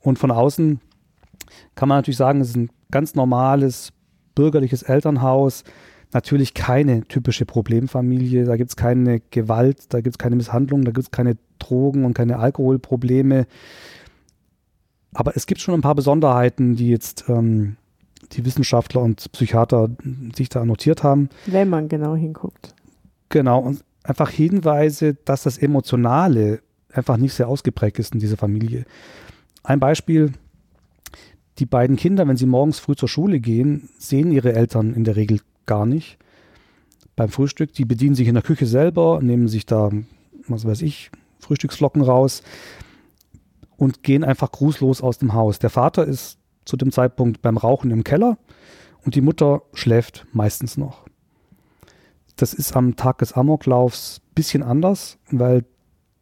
[0.00, 0.80] Und von außen
[1.74, 3.94] kann man natürlich sagen, es ist ein ganz normales
[4.34, 5.64] bürgerliches Elternhaus.
[6.14, 8.44] Natürlich keine typische Problemfamilie.
[8.44, 12.04] Da gibt es keine Gewalt, da gibt es keine Misshandlung, da gibt es keine Drogen
[12.04, 13.46] und keine Alkoholprobleme.
[15.12, 17.76] Aber es gibt schon ein paar Besonderheiten, die jetzt ähm,
[18.30, 19.90] die Wissenschaftler und Psychiater
[20.36, 21.30] sich da notiert haben.
[21.46, 22.76] Wenn man genau hinguckt.
[23.28, 26.60] Genau, und einfach Hinweise, dass das Emotionale
[26.92, 28.84] einfach nicht sehr ausgeprägt ist in dieser Familie.
[29.64, 30.32] Ein Beispiel,
[31.58, 35.16] die beiden Kinder, wenn sie morgens früh zur Schule gehen, sehen ihre Eltern in der
[35.16, 36.18] Regel gar nicht.
[37.16, 39.90] Beim Frühstück, die bedienen sich in der Küche selber, nehmen sich da,
[40.48, 42.42] was weiß ich, Frühstücksflocken raus
[43.76, 45.58] und gehen einfach grußlos aus dem Haus.
[45.58, 48.38] Der Vater ist zu dem Zeitpunkt beim Rauchen im Keller
[49.04, 51.04] und die Mutter schläft meistens noch.
[52.36, 55.64] Das ist am Tag des Amoklaufs ein bisschen anders, weil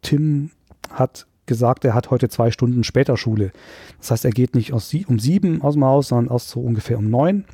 [0.01, 0.51] Tim
[0.89, 3.51] hat gesagt, er hat heute zwei Stunden später Schule.
[3.99, 6.97] Das heißt, er geht nicht aus um sieben aus dem Haus, sondern aus so ungefähr
[6.97, 7.45] um neun.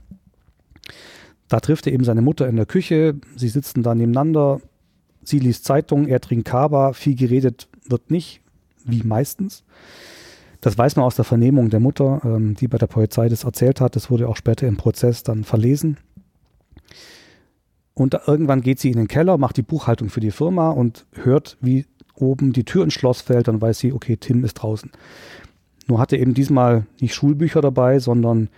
[1.49, 3.15] Da trifft er eben seine Mutter in der Küche.
[3.35, 4.61] Sie sitzen da nebeneinander.
[5.23, 6.93] Sie liest Zeitung, er trinkt Kaba.
[6.93, 8.41] Viel geredet wird nicht,
[8.85, 9.63] wie meistens.
[10.61, 13.81] Das weiß man aus der Vernehmung der Mutter, ähm, die bei der Polizei das erzählt
[13.81, 13.95] hat.
[13.95, 15.97] Das wurde auch später im Prozess dann verlesen.
[17.93, 21.57] Und irgendwann geht sie in den Keller, macht die Buchhaltung für die Firma und hört,
[21.59, 21.85] wie
[22.15, 24.91] oben die Tür ins Schloss fällt, dann weiß sie, okay, Tim ist draußen.
[25.87, 28.49] Nur hatte eben diesmal nicht Schulbücher dabei, sondern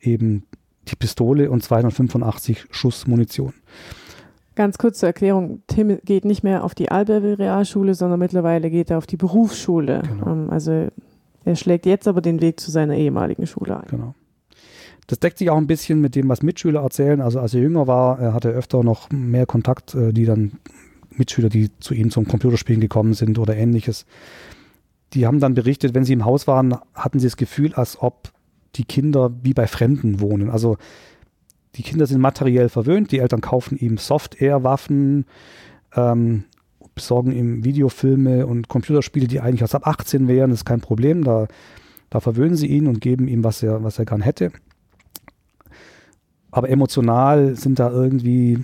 [0.00, 0.44] eben
[0.88, 3.52] die Pistole und 285 Schuss Munition.
[4.54, 8.90] Ganz kurz zur Erklärung, Tim geht nicht mehr auf die Alberville Realschule, sondern mittlerweile geht
[8.90, 10.02] er auf die Berufsschule.
[10.06, 10.26] Genau.
[10.26, 10.88] Ähm, also
[11.44, 13.88] er schlägt jetzt aber den Weg zu seiner ehemaligen Schule ein.
[13.88, 14.14] Genau.
[15.06, 17.20] Das deckt sich auch ein bisschen mit dem, was Mitschüler erzählen.
[17.20, 20.52] Also als er jünger war, er hatte öfter noch mehr Kontakt, äh, die dann
[21.10, 24.06] Mitschüler, die zu ihm zum Computerspielen gekommen sind oder ähnliches.
[25.14, 28.31] Die haben dann berichtet, wenn sie im Haus waren, hatten sie das Gefühl, als ob
[28.76, 30.50] die Kinder wie bei Fremden wohnen.
[30.50, 30.76] Also
[31.76, 35.26] die Kinder sind materiell verwöhnt, die Eltern kaufen ihm Software-Waffen,
[35.94, 36.44] ähm,
[36.94, 41.24] besorgen ihm Videofilme und Computerspiele, die eigentlich erst ab 18 wären, das ist kein Problem.
[41.24, 41.48] Da,
[42.10, 44.52] da verwöhnen sie ihn und geben ihm, was er, was er gern hätte.
[46.50, 48.62] Aber emotional sind da irgendwie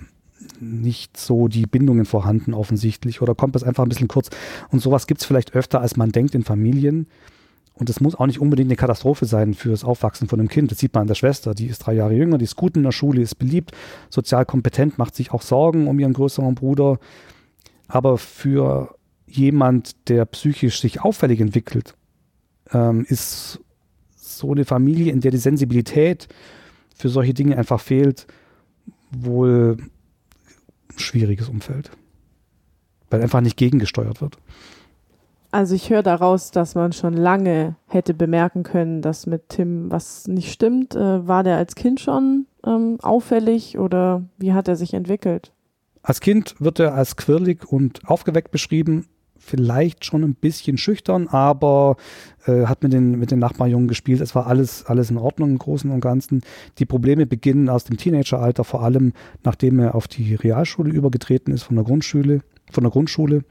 [0.59, 4.29] nicht so die Bindungen vorhanden offensichtlich oder kommt das einfach ein bisschen kurz.
[4.69, 7.07] Und sowas gibt es vielleicht öfter, als man denkt in Familien.
[7.79, 10.69] Und es muss auch nicht unbedingt eine Katastrophe sein für das Aufwachsen von einem Kind.
[10.69, 11.55] Das sieht man an der Schwester.
[11.55, 13.71] Die ist drei Jahre jünger, die ist gut in der Schule, ist beliebt,
[14.09, 16.99] sozial kompetent, macht sich auch Sorgen um ihren größeren Bruder.
[17.87, 18.95] Aber für
[19.27, 21.95] jemand, der psychisch sich auffällig entwickelt,
[22.73, 23.61] ähm, ist
[24.15, 26.27] so eine Familie, in der die Sensibilität
[26.95, 28.27] für solche Dinge einfach fehlt,
[29.09, 29.77] wohl
[30.97, 31.91] schwieriges Umfeld,
[33.09, 34.37] weil einfach nicht gegengesteuert wird.
[35.51, 40.27] Also ich höre daraus, dass man schon lange hätte bemerken können, dass mit Tim was
[40.27, 40.95] nicht stimmt.
[40.95, 45.51] Äh, war der als Kind schon ähm, auffällig oder wie hat er sich entwickelt?
[46.03, 49.07] Als Kind wird er als quirlig und aufgeweckt beschrieben,
[49.37, 51.97] vielleicht schon ein bisschen schüchtern, aber
[52.45, 54.21] äh, hat mit den, mit den Nachbarjungen gespielt.
[54.21, 56.41] Es war alles, alles in Ordnung im Großen und Ganzen.
[56.77, 61.63] Die Probleme beginnen aus dem Teenageralter, vor allem nachdem er auf die Realschule übergetreten ist
[61.63, 63.43] von der Grundschule, von der Grundschule,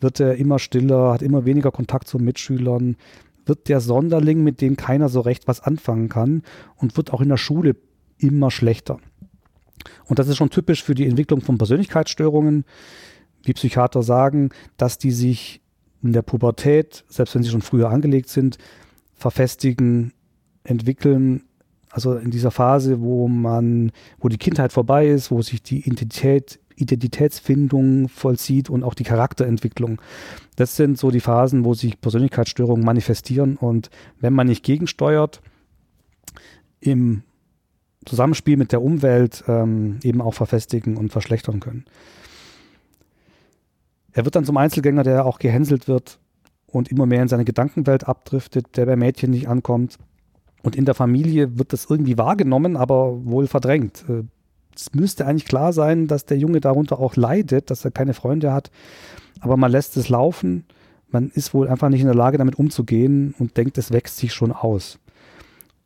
[0.00, 2.96] wird er immer stiller, hat immer weniger Kontakt zu Mitschülern,
[3.44, 6.42] wird der Sonderling, mit dem keiner so recht was anfangen kann
[6.76, 7.76] und wird auch in der Schule
[8.18, 8.98] immer schlechter.
[10.06, 12.64] Und das ist schon typisch für die Entwicklung von Persönlichkeitsstörungen
[13.46, 15.62] wie Psychiater sagen, dass die sich
[16.02, 18.58] in der Pubertät, selbst wenn sie schon früher angelegt sind,
[19.14, 20.12] verfestigen,
[20.64, 21.44] entwickeln.
[21.90, 26.58] Also in dieser Phase, wo man, wo die Kindheit vorbei ist, wo sich die Identität,
[26.76, 30.00] Identitätsfindung vollzieht und auch die Charakterentwicklung.
[30.56, 35.40] Das sind so die Phasen, wo sich Persönlichkeitsstörungen manifestieren und wenn man nicht gegensteuert,
[36.80, 37.22] im
[38.04, 41.84] Zusammenspiel mit der Umwelt ähm, eben auch verfestigen und verschlechtern können.
[44.12, 46.18] Er wird dann zum Einzelgänger, der auch gehänselt wird
[46.66, 49.98] und immer mehr in seine Gedankenwelt abdriftet, der bei Mädchen nicht ankommt.
[50.62, 54.04] Und in der Familie wird das irgendwie wahrgenommen, aber wohl verdrängt.
[54.76, 58.52] Es müsste eigentlich klar sein, dass der Junge darunter auch leidet, dass er keine Freunde
[58.52, 58.70] hat.
[59.40, 60.64] Aber man lässt es laufen.
[61.08, 64.32] Man ist wohl einfach nicht in der Lage, damit umzugehen und denkt, es wächst sich
[64.34, 64.98] schon aus.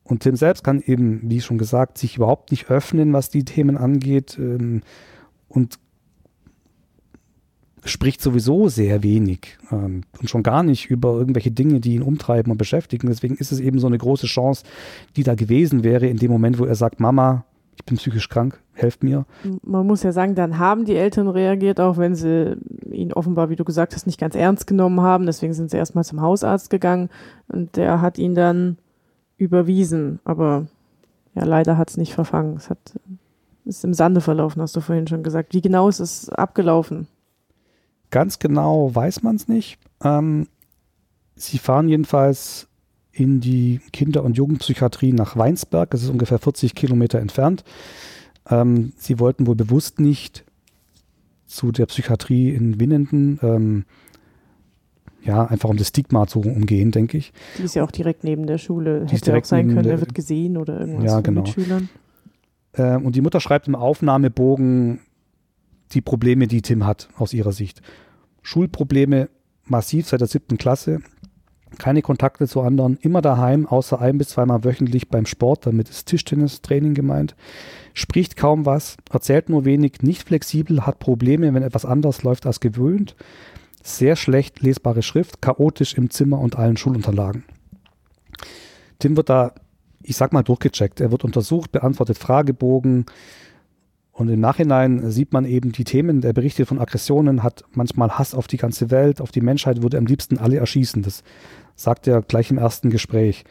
[0.03, 3.76] Und Tim selbst kann eben, wie schon gesagt, sich überhaupt nicht öffnen, was die Themen
[3.76, 4.83] angeht ähm,
[5.48, 5.79] und
[7.85, 12.50] spricht sowieso sehr wenig ähm, und schon gar nicht über irgendwelche Dinge, die ihn umtreiben
[12.50, 13.07] und beschäftigen.
[13.07, 14.64] Deswegen ist es eben so eine große Chance,
[15.16, 17.44] die da gewesen wäre in dem Moment, wo er sagt, Mama,
[17.76, 19.25] ich bin psychisch krank, helft mir.
[19.62, 22.57] Man muss ja sagen, dann haben die Eltern reagiert, auch wenn sie
[22.90, 25.27] ihn offenbar, wie du gesagt hast, nicht ganz ernst genommen haben.
[25.27, 27.11] Deswegen sind sie erstmal zum Hausarzt gegangen
[27.49, 28.79] und der hat ihn dann
[29.37, 30.21] überwiesen.
[30.25, 30.66] Aber
[31.35, 32.57] ja, leider hat es nicht verfangen.
[32.57, 32.79] Es hat,
[33.64, 35.55] ist im Sande verlaufen, hast du vorhin schon gesagt.
[35.55, 37.07] Wie genau ist es abgelaufen?
[38.11, 39.79] Ganz genau weiß man es nicht.
[40.03, 40.49] Ähm,
[41.37, 42.69] sie fahren jedenfalls
[43.12, 45.90] in die Kinder- und Jugendpsychiatrie nach Weinsberg.
[45.90, 47.64] Das ist ungefähr 40 Kilometer entfernt.
[48.50, 50.44] Ähm, sie wollten wohl bewusst nicht
[51.46, 53.38] zu der Psychiatrie in Winnenden.
[53.42, 53.84] Ähm,
[55.22, 57.32] ja, einfach um das Stigma zu umgehen, denke ich.
[57.58, 59.04] Die ist ja auch direkt neben der Schule.
[59.04, 61.42] Die Hätte auch sein können, er wird gesehen oder irgendwas ja, genau.
[61.42, 61.88] mit Schülern.
[62.74, 65.00] Ähm, und die Mutter schreibt im Aufnahmebogen,
[65.92, 67.82] die Probleme, die Tim hat aus ihrer Sicht.
[68.42, 69.28] Schulprobleme
[69.64, 71.00] massiv seit der siebten Klasse,
[71.78, 76.06] keine Kontakte zu anderen, immer daheim, außer ein bis zweimal wöchentlich beim Sport, damit ist
[76.06, 77.35] Tischtennistraining gemeint,
[77.94, 82.61] spricht kaum was, erzählt nur wenig, nicht flexibel, hat Probleme, wenn etwas anders läuft als
[82.61, 83.16] gewöhnt,
[83.83, 87.44] sehr schlecht lesbare Schrift, chaotisch im Zimmer und allen Schulunterlagen.
[88.98, 89.54] Tim wird da,
[90.02, 91.00] ich sag mal, durchgecheckt.
[91.00, 93.06] Er wird untersucht, beantwortet Fragebogen,
[94.20, 98.35] und im Nachhinein sieht man eben die Themen, der berichtet von Aggressionen, hat manchmal Hass
[98.35, 101.02] auf die ganze Welt, auf die Menschheit, würde am liebsten alle erschießen.
[101.02, 101.22] Das
[101.81, 103.45] sagt er gleich im ersten Gespräch.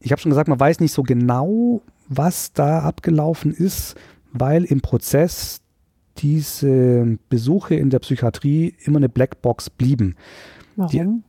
[0.00, 3.96] Ich habe schon gesagt, man weiß nicht so genau, was da abgelaufen ist,
[4.32, 5.60] weil im Prozess
[6.18, 10.16] diese Besuche in der Psychiatrie immer eine Blackbox blieben.
[10.76, 11.24] Warum?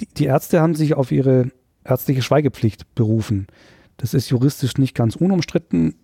[0.00, 1.50] Die, die, die Ärzte haben sich auf ihre
[1.84, 3.46] ärztliche Schweigepflicht berufen.
[3.96, 5.94] Das ist juristisch nicht ganz unumstritten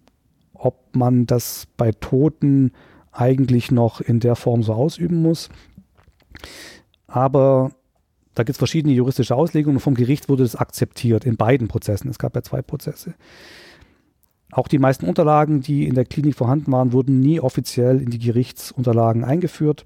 [0.61, 2.73] ob man das bei Toten
[3.13, 5.49] eigentlich noch in der Form so ausüben muss.
[7.07, 7.73] Aber
[8.41, 12.09] da gibt es verschiedene juristische Auslegungen und vom Gericht wurde das akzeptiert in beiden Prozessen.
[12.09, 13.13] Es gab ja zwei Prozesse.
[14.51, 18.19] Auch die meisten Unterlagen, die in der Klinik vorhanden waren, wurden nie offiziell in die
[18.19, 19.85] Gerichtsunterlagen eingeführt.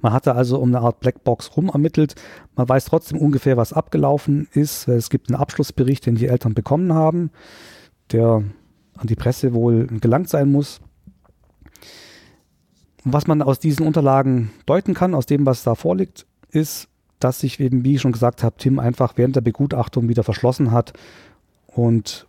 [0.00, 2.14] Man hatte also um eine Art Blackbox rum ermittelt.
[2.54, 4.88] Man weiß trotzdem ungefähr, was abgelaufen ist.
[4.88, 7.30] Es gibt einen Abschlussbericht, den die Eltern bekommen haben.
[8.12, 8.44] Der
[8.96, 10.80] an die Presse wohl gelangt sein muss.
[13.04, 16.88] Was man aus diesen Unterlagen deuten kann, aus dem, was da vorliegt, ist,
[17.20, 20.70] dass sich eben, wie ich schon gesagt habe, Tim einfach während der Begutachtung wieder verschlossen
[20.70, 20.92] hat
[21.66, 22.26] und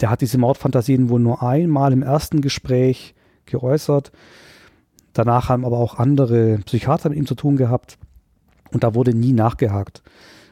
[0.00, 3.14] der hat diese Mordfantasien wohl nur einmal im ersten Gespräch
[3.46, 4.12] geäußert.
[5.12, 7.98] Danach haben aber auch andere Psychiater mit ihm zu tun gehabt
[8.72, 10.02] und da wurde nie nachgehakt.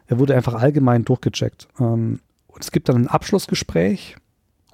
[0.06, 1.68] Er wurde einfach allgemein durchgecheckt.
[1.78, 4.16] Ähm, und es gibt dann ein Abschlussgespräch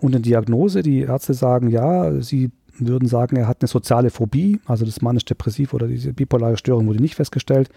[0.01, 0.82] und eine Diagnose.
[0.82, 5.74] Die Ärzte sagen, ja, sie würden sagen, er hat eine soziale Phobie, also das manisch-depressiv
[5.74, 7.68] oder diese bipolare Störung wurde nicht festgestellt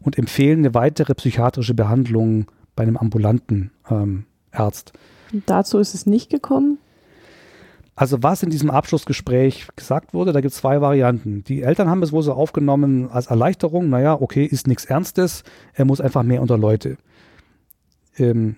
[0.00, 4.92] und empfehlen eine weitere psychiatrische Behandlung bei einem ambulanten ähm, Arzt.
[5.32, 6.78] Und dazu ist es nicht gekommen?
[7.98, 11.42] Also was in diesem Abschlussgespräch gesagt wurde, da gibt es zwei Varianten.
[11.42, 15.42] Die Eltern haben es wohl so aufgenommen als Erleichterung, naja, okay, ist nichts Ernstes,
[15.74, 16.96] er muss einfach mehr unter Leute.
[18.16, 18.54] Ähm,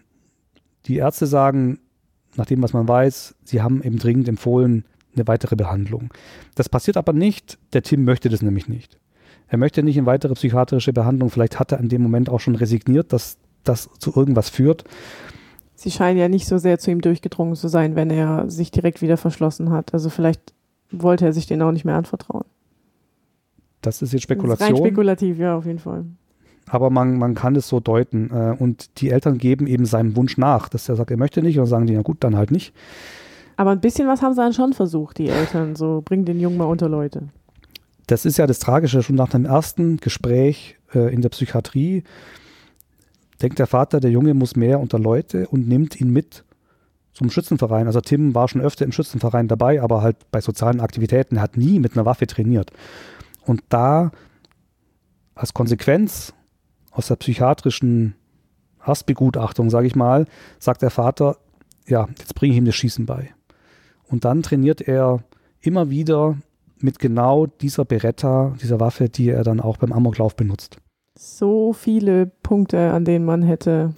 [0.84, 1.78] die Ärzte sagen,
[2.36, 4.84] nach dem, was man weiß, sie haben eben dringend empfohlen,
[5.14, 6.12] eine weitere Behandlung.
[6.54, 8.98] Das passiert aber nicht, der Tim möchte das nämlich nicht.
[9.48, 12.54] Er möchte nicht in weitere psychiatrische Behandlung, vielleicht hat er in dem Moment auch schon
[12.54, 14.84] resigniert, dass das zu irgendwas führt.
[15.74, 19.02] Sie scheinen ja nicht so sehr zu ihm durchgedrungen zu sein, wenn er sich direkt
[19.02, 19.94] wieder verschlossen hat.
[19.94, 20.52] Also vielleicht
[20.90, 22.44] wollte er sich den auch nicht mehr anvertrauen.
[23.80, 24.58] Das ist jetzt Spekulation.
[24.58, 26.04] Das ist rein spekulativ, ja, auf jeden Fall.
[26.68, 28.30] Aber man, man kann es so deuten.
[28.30, 31.56] Äh, und die Eltern geben eben seinem Wunsch nach, dass er sagt, er möchte nicht.
[31.56, 32.74] Und dann sagen die, na gut, dann halt nicht.
[33.56, 35.76] Aber ein bisschen was haben sie dann schon versucht, die Eltern.
[35.76, 37.28] So, bring den Jungen mal unter Leute.
[38.06, 39.02] Das ist ja das Tragische.
[39.02, 42.04] Schon nach dem ersten Gespräch äh, in der Psychiatrie
[43.40, 46.44] denkt der Vater, der Junge muss mehr unter Leute und nimmt ihn mit
[47.12, 47.86] zum Schützenverein.
[47.86, 51.36] Also Tim war schon öfter im Schützenverein dabei, aber halt bei sozialen Aktivitäten.
[51.36, 52.70] Er hat nie mit einer Waffe trainiert.
[53.44, 54.12] Und da
[55.34, 56.34] als Konsequenz
[56.90, 58.14] aus der psychiatrischen
[58.80, 60.26] Hassbegutachtung, sage ich mal,
[60.58, 61.36] sagt der Vater,
[61.86, 63.30] ja, jetzt bringe ich ihm das Schießen bei.
[64.10, 65.20] Und dann trainiert er
[65.60, 66.36] immer wieder
[66.78, 70.78] mit genau dieser Beretta, dieser Waffe, die er dann auch beim Amoklauf benutzt.
[71.16, 73.94] So viele Punkte, an denen man hätte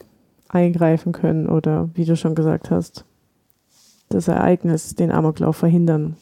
[0.48, 3.04] eingreifen können oder, wie du schon gesagt hast,
[4.08, 6.16] das Ereignis, den Amoklauf verhindern.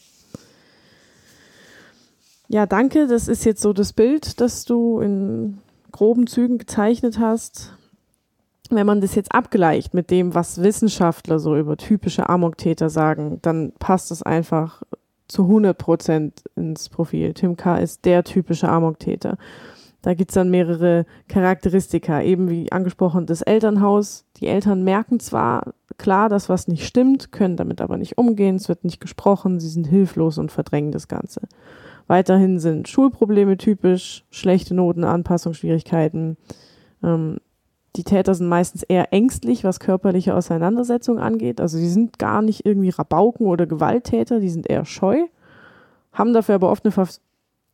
[2.49, 3.07] Ja, danke.
[3.07, 5.59] Das ist jetzt so das Bild, das du in
[5.93, 7.73] groben Zügen gezeichnet hast.
[8.71, 13.73] Wenn man das jetzt abgleicht mit dem, was Wissenschaftler so über typische Amoktäter sagen, dann
[13.79, 14.83] passt es einfach
[15.27, 17.35] zu 100 Prozent ins Profil.
[17.35, 17.79] Tim K.
[17.79, 19.39] ist der typische Amoktäter.
[20.03, 24.25] Da gibt's dann mehrere Charakteristika, eben wie angesprochen das Elternhaus.
[24.39, 28.69] Die Eltern merken zwar klar, dass was nicht stimmt, können damit aber nicht umgehen, es
[28.69, 31.43] wird nicht gesprochen, sie sind hilflos und verdrängen das Ganze.
[32.07, 36.39] Weiterhin sind Schulprobleme typisch, schlechte Noten, Anpassungsschwierigkeiten.
[37.03, 37.39] Ähm,
[37.97, 41.61] die Täter sind meistens eher ängstlich, was körperliche Auseinandersetzungen angeht.
[41.61, 45.19] Also sie sind gar nicht irgendwie Rabauken oder Gewalttäter, die sind eher scheu,
[46.13, 46.93] haben dafür aber oft eine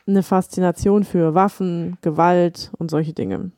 [0.09, 3.51] eine Faszination für Waffen, Gewalt und solche Dinge.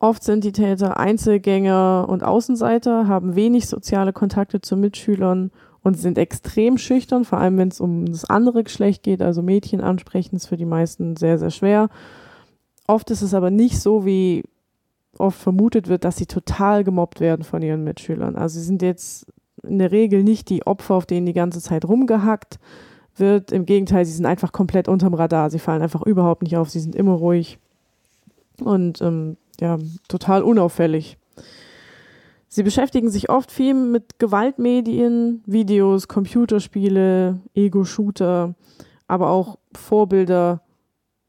[0.00, 5.50] Oft sind die Täter Einzelgänger und Außenseiter, haben wenig soziale Kontakte zu Mitschülern
[5.82, 9.80] und sind extrem schüchtern, vor allem wenn es um das andere Geschlecht geht, also Mädchen
[9.80, 11.88] ansprechen, ist für die meisten sehr, sehr schwer.
[12.86, 14.42] Oft ist es aber nicht so, wie
[15.18, 18.36] oft vermutet wird, dass sie total gemobbt werden von ihren Mitschülern.
[18.36, 19.26] Also sie sind jetzt
[19.62, 22.58] in der Regel nicht die Opfer, auf denen die ganze Zeit rumgehackt,
[23.16, 23.52] wird.
[23.52, 25.50] Im Gegenteil, sie sind einfach komplett unterm Radar.
[25.50, 26.70] Sie fallen einfach überhaupt nicht auf.
[26.70, 27.58] Sie sind immer ruhig
[28.62, 31.18] und ähm, ja, total unauffällig.
[32.48, 38.54] Sie beschäftigen sich oft viel mit Gewaltmedien, Videos, Computerspiele, Ego-Shooter,
[39.06, 40.62] aber auch Vorbilder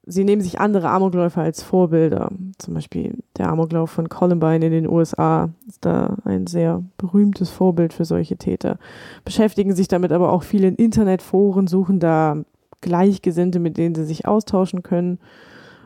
[0.05, 2.31] sie nehmen sich andere Amokläufer als Vorbilder.
[2.57, 7.93] Zum Beispiel der Amoklauf von Columbine in den USA ist da ein sehr berühmtes Vorbild
[7.93, 8.77] für solche Täter.
[9.25, 12.37] Beschäftigen sich damit aber auch viele in Internetforen, suchen da
[12.81, 15.19] Gleichgesinnte, mit denen sie sich austauschen können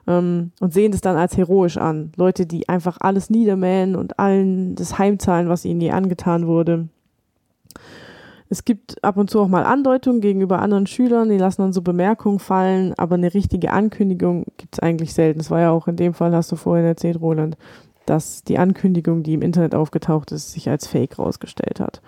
[0.08, 2.12] ähm, und sehen das dann als heroisch an.
[2.16, 6.88] Leute, die einfach alles niedermähen und allen das heimzahlen, was ihnen je angetan wurde.
[8.50, 11.82] Es gibt ab und zu auch mal Andeutungen gegenüber anderen Schülern, die lassen dann so
[11.82, 15.40] Bemerkungen fallen, aber eine richtige Ankündigung gibt es eigentlich selten.
[15.40, 17.58] Das war ja auch in dem Fall, hast du vorhin erzählt, Roland,
[18.06, 22.02] dass die Ankündigung, die im Internet aufgetaucht ist, sich als Fake rausgestellt hat.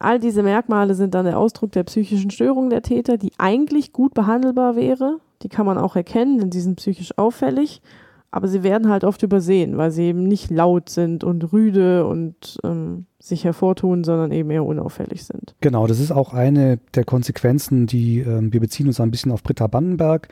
[0.00, 4.14] All diese Merkmale sind dann der Ausdruck der psychischen Störung der Täter, die eigentlich gut
[4.14, 5.18] behandelbar wäre.
[5.42, 7.82] Die kann man auch erkennen, denn sie sind psychisch auffällig
[8.30, 12.58] aber sie werden halt oft übersehen, weil sie eben nicht laut sind und rüde und
[12.62, 15.54] ähm, sich hervortun, sondern eben eher unauffällig sind.
[15.60, 19.42] Genau, das ist auch eine der Konsequenzen, die ähm, wir beziehen uns ein bisschen auf
[19.42, 20.28] Britta Bannenberg,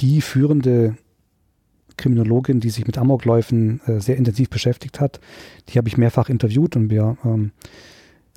[0.00, 0.96] die führende
[1.98, 5.20] Kriminologin, die sich mit Amokläufen äh, sehr intensiv beschäftigt hat.
[5.68, 7.52] Die habe ich mehrfach interviewt und wir ähm,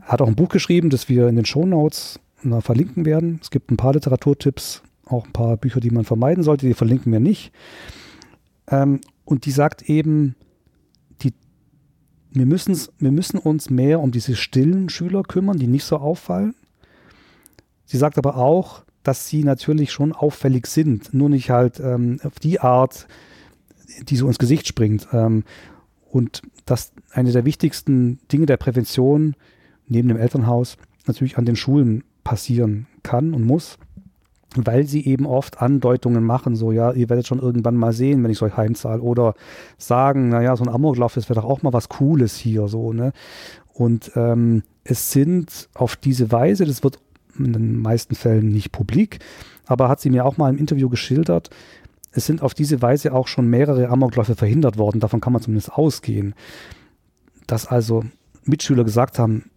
[0.03, 3.39] hat auch ein Buch geschrieben, das wir in den Shownotes äh, verlinken werden.
[3.41, 7.13] Es gibt ein paar Literaturtipps, auch ein paar Bücher, die man vermeiden sollte, die verlinken
[7.13, 7.53] wir nicht.
[8.68, 10.36] Ähm, und die sagt eben,
[11.22, 11.34] die,
[12.32, 16.55] wir, wir müssen uns mehr um diese stillen Schüler kümmern, die nicht so auffallen.
[17.86, 22.39] Sie sagt aber auch, dass sie natürlich schon auffällig sind, nur nicht halt ähm, auf
[22.39, 23.07] die Art,
[24.03, 25.07] die so ins Gesicht springt.
[25.11, 25.43] Ähm,
[26.09, 29.36] und dass eine der wichtigsten Dinge der Prävention
[29.88, 33.78] neben dem Elternhaus natürlich an den Schulen passieren kann und muss
[34.64, 38.32] weil sie eben oft Andeutungen machen, so ja, ihr werdet schon irgendwann mal sehen, wenn
[38.32, 39.34] ich euch heimzahle oder
[39.78, 43.12] sagen, naja, so ein Amoklauf, das wäre doch auch mal was Cooles hier, so, ne?
[43.74, 46.99] Und ähm, es sind auf diese Weise, das wird
[47.38, 49.20] in den meisten Fällen nicht publik,
[49.66, 51.49] aber hat sie mir auch mal im Interview geschildert,
[52.12, 55.74] es sind auf diese Weise auch schon mehrere Amokläufe verhindert worden, davon kann man zumindest
[55.74, 56.34] ausgehen,
[57.45, 58.06] dass also
[58.45, 59.49] Mitschüler gesagt haben,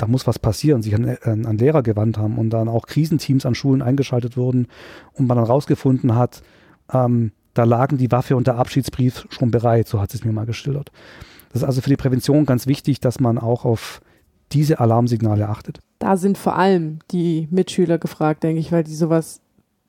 [0.00, 3.54] da muss was passieren, sich an, an, Lehrer gewandt haben und dann auch Krisenteams an
[3.54, 4.66] Schulen eingeschaltet wurden
[5.12, 6.42] und man dann rausgefunden hat,
[6.92, 10.46] ähm, da lagen die Waffe und der Abschiedsbrief schon bereit, so hat es mir mal
[10.46, 10.90] geschildert.
[11.52, 14.00] Das ist also für die Prävention ganz wichtig, dass man auch auf
[14.52, 15.80] diese Alarmsignale achtet.
[15.98, 19.40] Da sind vor allem die Mitschüler gefragt, denke ich, weil die sowas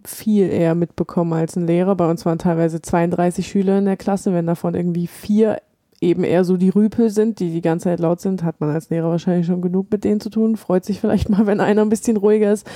[0.04, 1.96] viel eher mitbekommen als ein Lehrer.
[1.96, 4.34] Bei uns waren teilweise 32 Schüler in der Klasse.
[4.34, 5.62] Wenn davon irgendwie vier
[6.02, 8.90] eben eher so die Rüpel sind, die die ganze Zeit laut sind, hat man als
[8.90, 10.58] Lehrer wahrscheinlich schon genug mit denen zu tun.
[10.58, 12.68] Freut sich vielleicht mal, wenn einer ein bisschen ruhiger ist.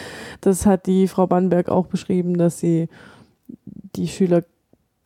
[0.41, 2.87] Das hat die Frau Bannberg auch beschrieben, dass sie
[3.95, 4.43] die Schüler,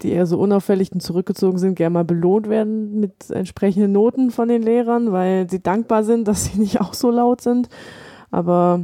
[0.01, 4.49] die eher so unauffällig und zurückgezogen sind, gerne mal belohnt werden mit entsprechenden Noten von
[4.49, 7.69] den Lehrern, weil sie dankbar sind, dass sie nicht auch so laut sind.
[8.31, 8.81] Aber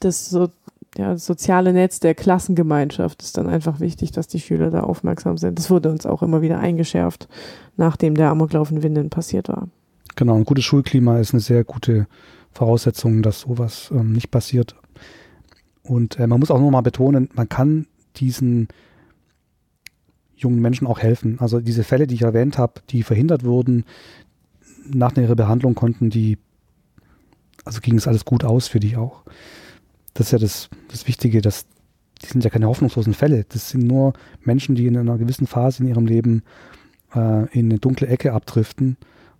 [0.00, 0.48] das so
[0.96, 5.36] ja, das soziale Netz der Klassengemeinschaft ist dann einfach wichtig, dass die Schüler da aufmerksam
[5.36, 5.58] sind.
[5.58, 7.28] Das wurde uns auch immer wieder eingeschärft,
[7.76, 9.68] nachdem der Amoklauf in Winden passiert war.
[10.16, 12.06] Genau, ein gutes Schulklima ist eine sehr gute
[12.52, 14.74] Voraussetzung, dass sowas ähm, nicht passiert.
[15.82, 17.86] Und äh, man muss auch nochmal betonen, man kann
[18.16, 18.68] diesen
[20.34, 21.38] jungen Menschen auch helfen.
[21.40, 23.84] Also diese Fälle, die ich erwähnt habe, die verhindert wurden,
[24.86, 26.38] nach ihrer Behandlung konnten die,
[27.64, 29.22] also ging es alles gut aus für die auch.
[30.18, 31.66] Das ist ja das, das Wichtige, dass
[32.20, 33.44] die sind ja keine hoffnungslosen Fälle.
[33.48, 36.42] Das sind nur Menschen, die in einer gewissen Phase in ihrem Leben
[37.14, 38.96] äh, in eine dunkle Ecke abdriften,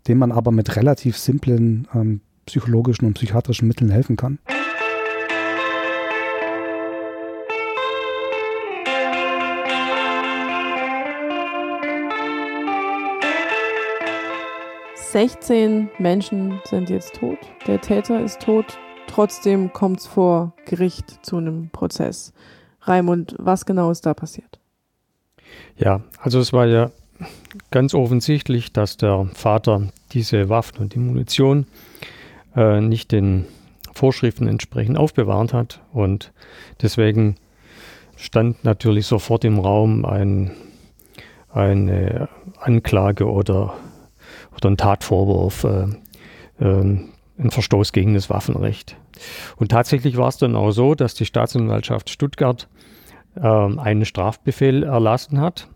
[0.07, 4.39] denen man aber mit relativ simplen ähm, psychologischen und psychiatrischen Mitteln helfen kann.
[14.95, 17.39] Sechzehn Menschen sind jetzt tot.
[17.67, 18.79] Der Täter ist tot.
[19.09, 22.33] Trotzdem kommt es vor Gericht zu einem Prozess.
[22.83, 24.61] Raimund, was genau ist da passiert?
[25.77, 26.91] Ja, also es war ja
[27.71, 31.67] ganz offensichtlich, dass der Vater diese Waffen und die Munition
[32.55, 33.47] äh, nicht den
[33.93, 35.81] Vorschriften entsprechend aufbewahrt hat.
[35.93, 36.33] Und
[36.81, 37.37] deswegen
[38.17, 40.53] stand natürlich sofort im Raum ein,
[41.51, 42.29] eine
[42.61, 43.75] Anklage oder,
[44.57, 45.87] oder ein Tatvorwurf, äh,
[46.61, 46.99] äh,
[47.39, 48.97] ein Verstoß gegen das Waffenrecht.
[49.57, 52.69] Und tatsächlich war es dann auch so, dass die Staatsanwaltschaft Stuttgart
[53.37, 55.69] äh, einen Strafbefehl erlassen hat,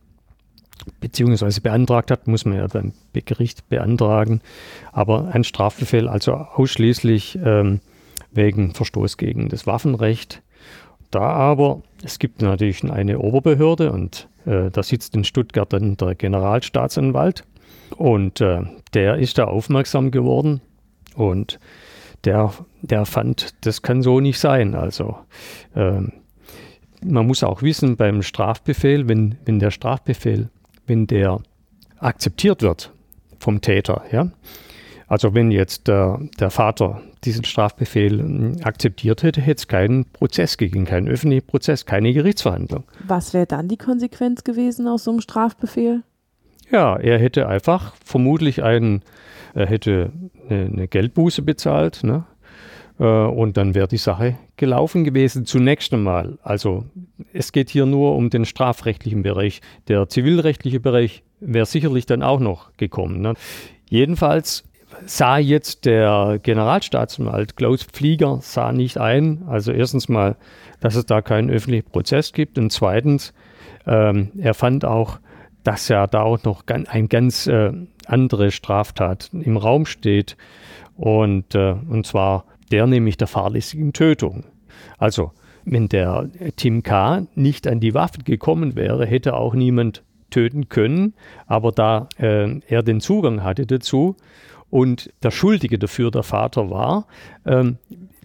[1.00, 4.40] beziehungsweise beantragt hat, muss man ja dann bei Gericht beantragen,
[4.90, 7.80] aber ein Strafbefehl also ausschließlich ähm,
[8.32, 10.42] wegen Verstoß gegen das Waffenrecht.
[11.10, 16.14] Da aber, es gibt natürlich eine Oberbehörde und äh, da sitzt in Stuttgart dann der
[16.14, 17.44] Generalstaatsanwalt
[17.96, 18.62] und äh,
[18.94, 20.62] der ist da aufmerksam geworden
[21.14, 21.58] und
[22.24, 22.52] der,
[22.82, 24.74] der fand, das kann so nicht sein.
[24.74, 25.16] Also
[25.74, 26.12] ähm,
[27.04, 30.50] man muss auch wissen, beim Strafbefehl, wenn, wenn der Strafbefehl,
[30.86, 31.40] wenn der
[31.98, 32.92] akzeptiert wird
[33.38, 34.30] vom Täter, ja,
[35.12, 40.56] also wenn jetzt der, der Vater diesen Strafbefehl hm, akzeptiert hätte, hätte es keinen Prozess
[40.56, 42.84] gegeben, keinen öffentlichen Prozess, keine Gerichtsverhandlung.
[43.06, 46.02] Was wäre dann die Konsequenz gewesen aus so einem Strafbefehl?
[46.72, 49.02] Ja, er hätte einfach vermutlich einen
[49.54, 50.12] er hätte
[50.48, 52.24] eine, eine Geldbuße bezahlt, ne?
[52.98, 56.38] Äh, und dann wäre die Sache gelaufen gewesen, zunächst einmal.
[56.42, 56.84] Also
[57.32, 59.60] es geht hier nur um den strafrechtlichen Bereich.
[59.88, 63.20] Der zivilrechtliche Bereich wäre sicherlich dann auch noch gekommen.
[63.20, 63.34] Ne?
[63.88, 64.64] Jedenfalls
[65.06, 70.36] sah jetzt der Generalstaatsanwalt Klaus Pflieger sah nicht ein, also erstens mal,
[70.80, 73.32] dass es da keinen öffentlichen Prozess gibt und zweitens,
[73.86, 75.18] ähm, er fand auch,
[75.64, 77.72] dass ja da auch noch ein ganz äh,
[78.06, 80.36] andere Straftat im Raum steht.
[80.96, 84.44] Und, äh, und zwar der nämlich der fahrlässigen Tötung.
[84.98, 85.32] Also,
[85.64, 87.26] wenn der Tim K.
[87.34, 91.14] nicht an die Waffen gekommen wäre, hätte auch niemand töten können.
[91.46, 94.16] Aber da äh, er den Zugang hatte dazu
[94.70, 97.06] und der Schuldige dafür der Vater war,
[97.46, 97.76] ähm,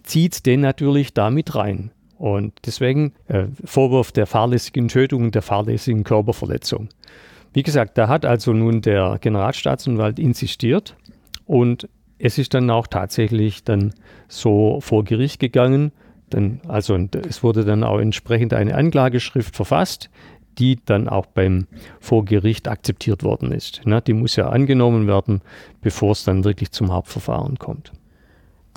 [0.03, 1.91] zieht den natürlich damit rein.
[2.18, 6.89] Und deswegen äh, Vorwurf der fahrlässigen Tötung und der fahrlässigen Körperverletzung.
[7.53, 10.95] Wie gesagt, da hat also nun der Generalstaatsanwalt insistiert
[11.45, 11.88] und
[12.20, 13.93] es ist dann auch tatsächlich dann
[14.28, 15.91] so vor Gericht gegangen.
[16.30, 16.97] Dann, also
[17.28, 20.09] es wurde dann auch entsprechend eine Anklageschrift verfasst,
[20.57, 21.68] die dann auch beim
[21.99, 23.82] Vorgericht akzeptiert worden ist.
[23.86, 25.41] Na, die muss ja angenommen werden,
[25.82, 27.91] bevor es dann wirklich zum Hauptverfahren kommt.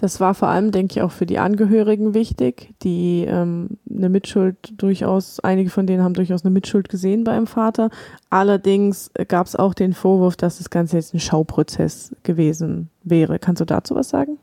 [0.00, 4.56] Das war vor allem, denke ich, auch für die Angehörigen wichtig, die ähm, eine Mitschuld
[4.80, 7.90] durchaus, einige von denen haben durchaus eine Mitschuld gesehen beim Vater.
[8.30, 13.38] Allerdings gab es auch den Vorwurf, dass das Ganze jetzt ein Schauprozess gewesen wäre.
[13.38, 14.38] Kannst du dazu was sagen?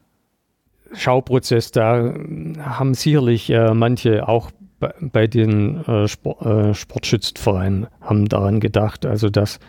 [0.93, 2.13] Schauprozess, da
[2.59, 9.07] haben sicherlich äh, manche auch bei, bei den äh, Sport, äh, Sportschützenvereinen haben daran gedacht,
[9.07, 9.59] also dass,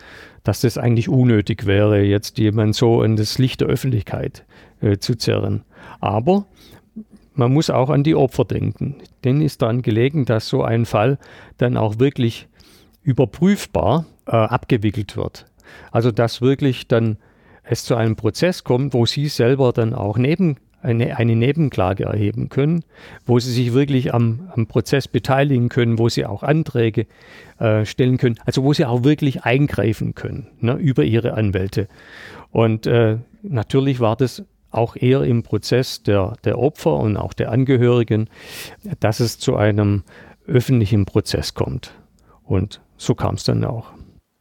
[0.48, 4.46] dass das eigentlich unnötig wäre, jetzt jemand so in das Licht der Öffentlichkeit
[4.80, 5.62] äh, zu zerren.
[6.00, 6.46] Aber
[7.34, 8.96] man muss auch an die Opfer denken.
[9.24, 11.18] Denen ist daran gelegen, dass so ein Fall
[11.58, 12.48] dann auch wirklich
[13.02, 15.44] überprüfbar äh, abgewickelt wird.
[15.92, 17.18] Also dass wirklich dann
[17.62, 22.48] es zu einem Prozess kommt, wo sie selber dann auch neben eine, eine Nebenklage erheben
[22.48, 22.84] können,
[23.26, 27.06] wo sie sich wirklich am, am Prozess beteiligen können, wo sie auch Anträge
[27.58, 31.88] äh, stellen können, also wo sie auch wirklich eingreifen können ne, über ihre Anwälte.
[32.50, 37.50] Und äh, natürlich war das auch eher im Prozess der, der Opfer und auch der
[37.50, 38.28] Angehörigen,
[39.00, 40.04] dass es zu einem
[40.46, 41.92] öffentlichen Prozess kommt.
[42.44, 43.92] Und so kam es dann auch.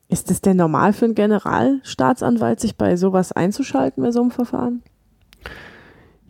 [0.09, 4.81] Ist es denn normal für einen Generalstaatsanwalt, sich bei sowas einzuschalten bei so einem Verfahren?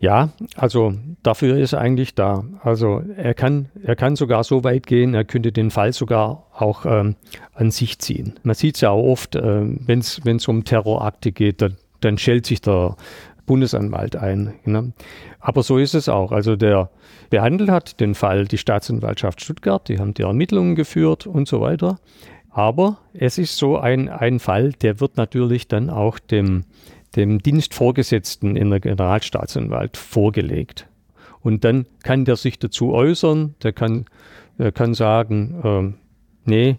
[0.00, 0.94] Ja, also
[1.24, 2.44] dafür ist er eigentlich da.
[2.62, 6.86] Also er kann, er kann sogar so weit gehen, er könnte den Fall sogar auch
[6.86, 7.16] ähm,
[7.54, 8.34] an sich ziehen.
[8.44, 12.46] Man sieht es ja auch oft, äh, wenn es um Terrorakte geht, dann, dann schält
[12.46, 12.96] sich der
[13.46, 14.54] Bundesanwalt ein.
[14.64, 14.92] Ne?
[15.40, 16.30] Aber so ist es auch.
[16.30, 16.90] Also der
[17.30, 21.98] behandelt hat den Fall die Staatsanwaltschaft Stuttgart, die haben die Ermittlungen geführt und so weiter.
[22.50, 26.64] Aber es ist so ein, ein Fall, der wird natürlich dann auch dem
[27.16, 30.88] dem Dienstvorgesetzten in der Generalstaatsanwalt vorgelegt.
[31.40, 34.06] Und dann kann der sich dazu äußern, der kann,
[34.58, 35.94] der kann sagen,
[36.44, 36.78] äh, nee,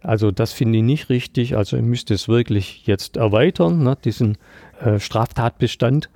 [0.00, 4.38] also das finde ich nicht richtig, also ihr müsst es wirklich jetzt erweitern, ne, diesen
[4.80, 6.08] äh, Straftatbestand.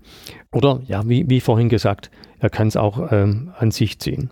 [0.53, 4.31] Oder ja, wie, wie vorhin gesagt, er kann es auch ähm, an sich ziehen.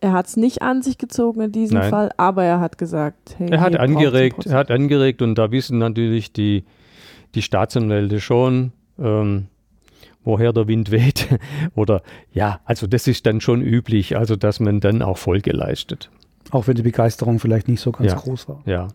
[0.00, 1.90] Er hat es nicht an sich gezogen in diesem Nein.
[1.90, 5.78] Fall, aber er hat gesagt, hey, Er hat angeregt, er hat angeregt und da wissen
[5.78, 6.64] natürlich die,
[7.34, 9.46] die Staatsanwälte schon, ähm,
[10.24, 11.28] woher der Wind weht.
[11.74, 16.10] Oder ja, also das ist dann schon üblich, also dass man dann auch Folge leistet.
[16.50, 18.18] Auch wenn die Begeisterung vielleicht nicht so ganz Ja.
[18.18, 18.62] groß war.
[18.66, 18.88] Ja.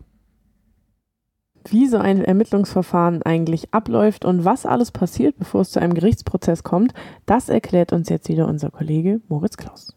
[1.68, 6.62] wie so ein Ermittlungsverfahren eigentlich abläuft und was alles passiert, bevor es zu einem Gerichtsprozess
[6.62, 6.94] kommt,
[7.26, 9.94] das erklärt uns jetzt wieder unser Kollege Moritz Klaus.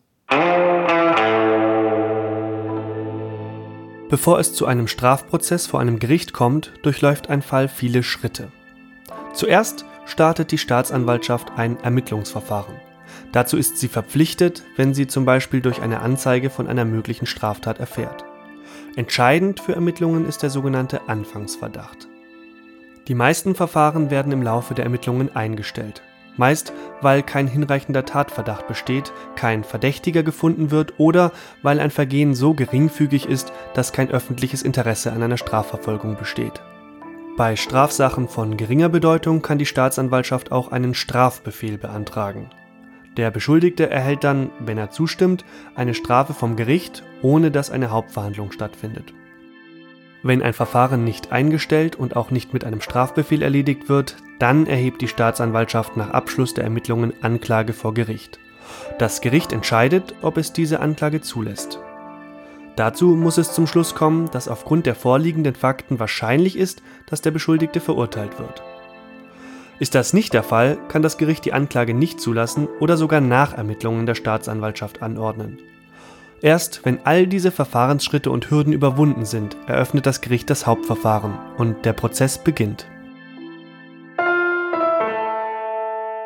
[4.13, 8.51] Bevor es zu einem Strafprozess vor einem Gericht kommt, durchläuft ein Fall viele Schritte.
[9.33, 12.75] Zuerst startet die Staatsanwaltschaft ein Ermittlungsverfahren.
[13.31, 17.79] Dazu ist sie verpflichtet, wenn sie zum Beispiel durch eine Anzeige von einer möglichen Straftat
[17.79, 18.23] erfährt.
[18.95, 22.07] Entscheidend für Ermittlungen ist der sogenannte Anfangsverdacht.
[23.07, 26.03] Die meisten Verfahren werden im Laufe der Ermittlungen eingestellt.
[26.37, 31.31] Meist, weil kein hinreichender Tatverdacht besteht, kein Verdächtiger gefunden wird oder
[31.61, 36.61] weil ein Vergehen so geringfügig ist, dass kein öffentliches Interesse an einer Strafverfolgung besteht.
[37.35, 42.49] Bei Strafsachen von geringer Bedeutung kann die Staatsanwaltschaft auch einen Strafbefehl beantragen.
[43.17, 48.51] Der Beschuldigte erhält dann, wenn er zustimmt, eine Strafe vom Gericht, ohne dass eine Hauptverhandlung
[48.51, 49.13] stattfindet.
[50.25, 55.01] Wenn ein Verfahren nicht eingestellt und auch nicht mit einem Strafbefehl erledigt wird, dann erhebt
[55.01, 58.39] die Staatsanwaltschaft nach Abschluss der Ermittlungen Anklage vor Gericht.
[58.97, 61.79] Das Gericht entscheidet, ob es diese Anklage zulässt.
[62.77, 67.31] Dazu muss es zum Schluss kommen, dass aufgrund der vorliegenden Fakten wahrscheinlich ist, dass der
[67.31, 68.63] Beschuldigte verurteilt wird.
[69.79, 74.05] Ist das nicht der Fall, kann das Gericht die Anklage nicht zulassen oder sogar Nachermittlungen
[74.05, 75.59] der Staatsanwaltschaft anordnen.
[76.43, 81.85] Erst wenn all diese Verfahrensschritte und Hürden überwunden sind, eröffnet das Gericht das Hauptverfahren und
[81.85, 82.85] der Prozess beginnt.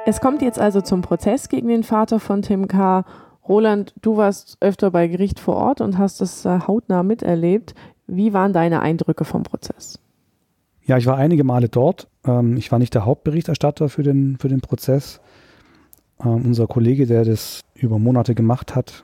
[0.07, 3.05] Es kommt jetzt also zum Prozess gegen den Vater von Tim K.
[3.47, 7.75] Roland, du warst öfter bei Gericht vor Ort und hast es äh, hautnah miterlebt.
[8.07, 9.99] Wie waren deine Eindrücke vom Prozess?
[10.83, 12.07] Ja, ich war einige Male dort.
[12.25, 15.21] Ähm, ich war nicht der Hauptberichterstatter für den, für den Prozess.
[16.25, 19.03] Ähm, unser Kollege, der das über Monate gemacht hat,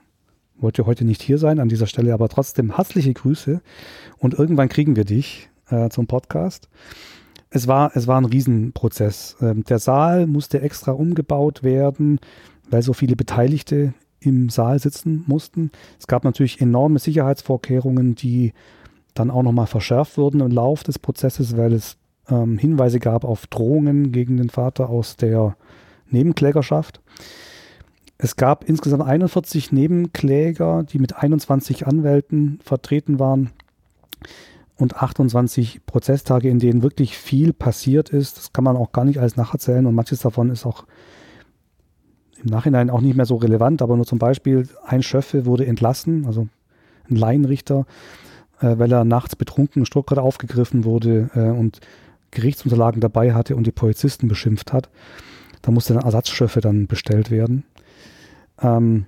[0.57, 1.59] wollte heute nicht hier sein.
[1.59, 3.61] An dieser Stelle aber trotzdem herzliche Grüße.
[4.17, 6.69] Und irgendwann kriegen wir dich äh, zum Podcast.
[7.49, 9.37] Es war, es war ein Riesenprozess.
[9.41, 12.19] Ähm, der Saal musste extra umgebaut werden,
[12.69, 15.71] weil so viele Beteiligte im Saal sitzen mussten.
[15.99, 18.53] Es gab natürlich enorme Sicherheitsvorkehrungen, die
[19.13, 21.97] dann auch nochmal verschärft wurden im Lauf des Prozesses, weil es
[22.29, 25.55] ähm, Hinweise gab auf Drohungen gegen den Vater aus der
[26.09, 27.01] Nebenklägerschaft.
[28.23, 33.49] Es gab insgesamt 41 Nebenkläger, die mit 21 Anwälten vertreten waren
[34.77, 38.37] und 28 Prozesstage, in denen wirklich viel passiert ist.
[38.37, 40.85] Das kann man auch gar nicht alles nacherzählen und manches davon ist auch
[42.41, 46.25] im Nachhinein auch nicht mehr so relevant, aber nur zum Beispiel ein Schöffe wurde entlassen,
[46.25, 46.47] also
[47.09, 47.85] ein Laienrichter,
[48.61, 51.81] äh, weil er nachts betrunken Stuttgart aufgegriffen wurde äh, und
[52.31, 54.89] Gerichtsunterlagen dabei hatte und die Polizisten beschimpft hat.
[55.61, 57.65] Da musste ein Ersatzschöffe dann bestellt werden.
[58.63, 59.05] Ähm,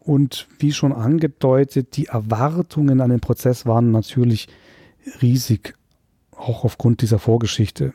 [0.00, 4.46] Und wie schon angedeutet, die Erwartungen an den Prozess waren natürlich
[5.20, 5.74] riesig,
[6.30, 7.92] auch aufgrund dieser Vorgeschichte.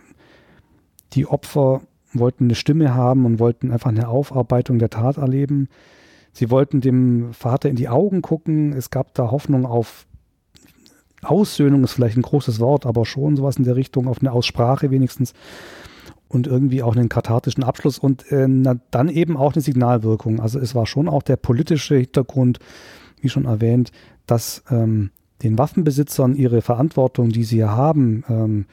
[1.13, 1.81] Die Opfer
[2.13, 5.69] wollten eine Stimme haben und wollten einfach eine Aufarbeitung der Tat erleben.
[6.33, 8.73] Sie wollten dem Vater in die Augen gucken.
[8.73, 10.05] Es gab da Hoffnung auf
[11.21, 14.91] Aussöhnung, ist vielleicht ein großes Wort, aber schon sowas in der Richtung, auf eine Aussprache
[14.91, 15.33] wenigstens
[16.31, 20.39] und irgendwie auch einen kathartischen Abschluss und äh, na, dann eben auch eine Signalwirkung.
[20.39, 22.59] Also es war schon auch der politische Hintergrund,
[23.19, 23.91] wie schon erwähnt,
[24.27, 25.11] dass ähm,
[25.43, 28.65] den Waffenbesitzern ihre Verantwortung, die sie haben ähm,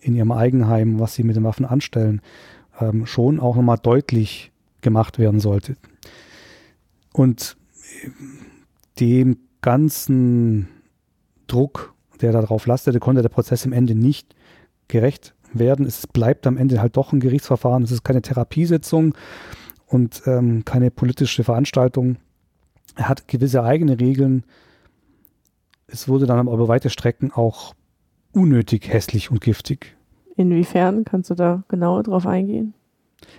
[0.00, 2.22] in ihrem Eigenheim, was sie mit den Waffen anstellen,
[2.80, 4.50] ähm, schon auch nochmal deutlich
[4.80, 5.76] gemacht werden sollte.
[7.12, 7.58] Und
[8.04, 8.08] äh,
[9.00, 10.68] dem ganzen
[11.46, 11.92] Druck,
[12.22, 14.34] der darauf lastete, konnte der Prozess im Ende nicht
[14.88, 15.86] gerecht werden.
[15.86, 17.82] Es bleibt am Ende halt doch ein Gerichtsverfahren.
[17.82, 19.14] Es ist keine Therapiesitzung
[19.86, 22.16] und ähm, keine politische Veranstaltung.
[22.96, 24.44] Er hat gewisse eigene Regeln.
[25.86, 27.74] Es wurde dann aber über weite Strecken auch
[28.32, 29.96] unnötig hässlich und giftig.
[30.36, 32.74] Inwiefern kannst du da genauer drauf eingehen?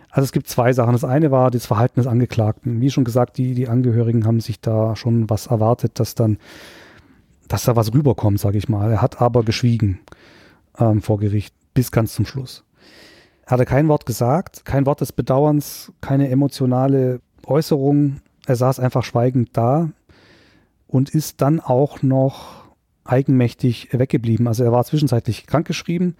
[0.09, 0.93] Also es gibt zwei Sachen.
[0.93, 2.81] Das eine war das Verhalten des Angeklagten.
[2.81, 6.37] Wie schon gesagt, die, die Angehörigen haben sich da schon was erwartet, dass dann,
[7.47, 8.91] dass da was rüberkommt, sage ich mal.
[8.91, 9.99] Er hat aber geschwiegen
[10.77, 12.63] ähm, vor Gericht bis ganz zum Schluss.
[13.45, 18.21] Er hatte kein Wort gesagt, kein Wort des Bedauerns, keine emotionale Äußerung.
[18.45, 19.89] Er saß einfach schweigend da
[20.87, 22.63] und ist dann auch noch
[23.03, 24.47] eigenmächtig weggeblieben.
[24.47, 26.15] Also er war zwischenzeitlich krankgeschrieben,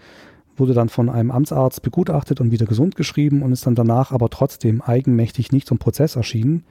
[0.57, 4.29] wurde dann von einem Amtsarzt begutachtet und wieder gesund geschrieben und ist dann danach aber
[4.29, 6.65] trotzdem eigenmächtig nicht zum Prozess erschienen.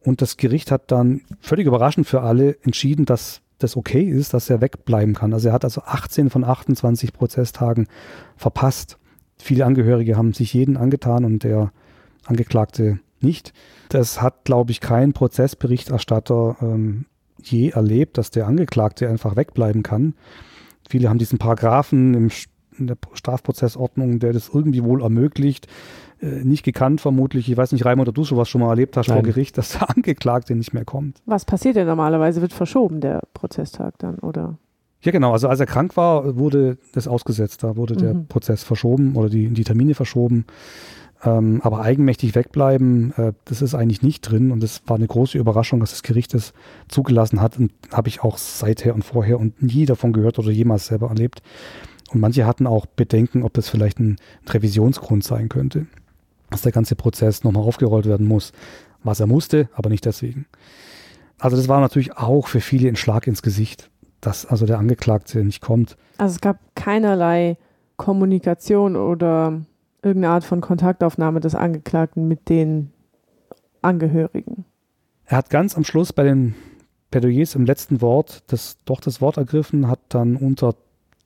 [0.00, 4.50] Und das Gericht hat dann völlig überraschend für alle entschieden, dass das okay ist, dass
[4.50, 5.32] er wegbleiben kann.
[5.32, 7.86] Also er hat also 18 von 28 Prozesstagen
[8.36, 8.98] verpasst.
[9.38, 11.72] Viele Angehörige haben sich jeden angetan und der
[12.24, 13.52] Angeklagte nicht.
[13.88, 17.06] Das hat, glaube ich, kein Prozessberichterstatter ähm,
[17.42, 20.14] je erlebt, dass der Angeklagte einfach wegbleiben kann.
[20.88, 22.30] Viele haben diesen Paragraphen im,
[22.78, 25.66] in der Strafprozessordnung, der das irgendwie wohl ermöglicht,
[26.20, 27.50] nicht gekannt vermutlich.
[27.50, 29.18] Ich weiß nicht, Raimund, ob du sowas schon mal erlebt hast Nein.
[29.18, 31.20] vor Gericht, dass der Angeklagte nicht mehr kommt.
[31.26, 32.40] Was passiert denn normalerweise?
[32.40, 34.58] Wird verschoben der Prozesstag dann, oder?
[35.02, 35.32] Ja, genau.
[35.32, 37.62] Also als er krank war, wurde das ausgesetzt.
[37.62, 37.98] Da wurde mhm.
[37.98, 40.46] der Prozess verschoben oder die, die Termine verschoben.
[41.22, 44.50] Ähm, aber eigenmächtig wegbleiben, äh, das ist eigentlich nicht drin.
[44.50, 46.54] Und das war eine große Überraschung, dass das Gericht das
[46.88, 47.58] zugelassen hat.
[47.58, 51.42] Und habe ich auch seither und vorher und nie davon gehört oder jemals selber erlebt.
[52.10, 54.16] Und manche hatten auch Bedenken, ob das vielleicht ein
[54.48, 55.86] Revisionsgrund sein könnte
[56.50, 58.52] dass der ganze Prozess nochmal aufgerollt werden muss.
[59.02, 60.46] Was er musste, aber nicht deswegen.
[61.38, 63.90] Also das war natürlich auch für viele ein Schlag ins Gesicht,
[64.20, 65.96] dass also der Angeklagte nicht kommt.
[66.18, 67.56] Also es gab keinerlei
[67.96, 69.60] Kommunikation oder
[70.02, 72.90] irgendeine Art von Kontaktaufnahme des Angeklagten mit den
[73.82, 74.64] Angehörigen.
[75.24, 76.54] Er hat ganz am Schluss bei den
[77.10, 80.74] Plädoyers im letzten Wort das, doch das Wort ergriffen, hat dann unter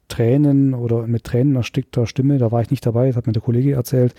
[0.09, 3.43] Tränen oder mit Tränen erstickter Stimme, da war ich nicht dabei, das hat mir der
[3.43, 4.14] Kollege erzählt,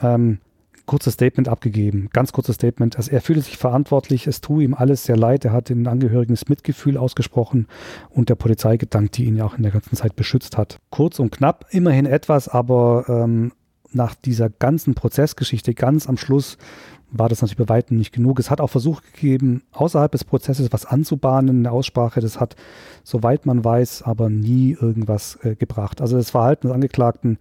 [0.00, 0.38] ähm,
[0.86, 2.96] kurzes Statement abgegeben, ganz kurzes Statement.
[2.96, 6.34] Also er fühlte sich verantwortlich, es tue ihm alles sehr leid, er hat den Angehörigen
[6.34, 7.68] das Mitgefühl ausgesprochen
[8.10, 10.78] und der Polizei gedankt, die ihn ja auch in der ganzen Zeit beschützt hat.
[10.90, 13.52] Kurz und knapp, immerhin etwas, aber ähm,
[13.92, 16.58] nach dieser ganzen Prozessgeschichte ganz am Schluss
[17.10, 18.40] war das natürlich bei weitem nicht genug.
[18.40, 22.20] Es hat auch Versuche gegeben, außerhalb des Prozesses was anzubahnen, eine Aussprache.
[22.20, 22.56] Das hat,
[23.04, 26.00] soweit man weiß, aber nie irgendwas äh, gebracht.
[26.00, 27.38] Also das Verhalten des Angeklagten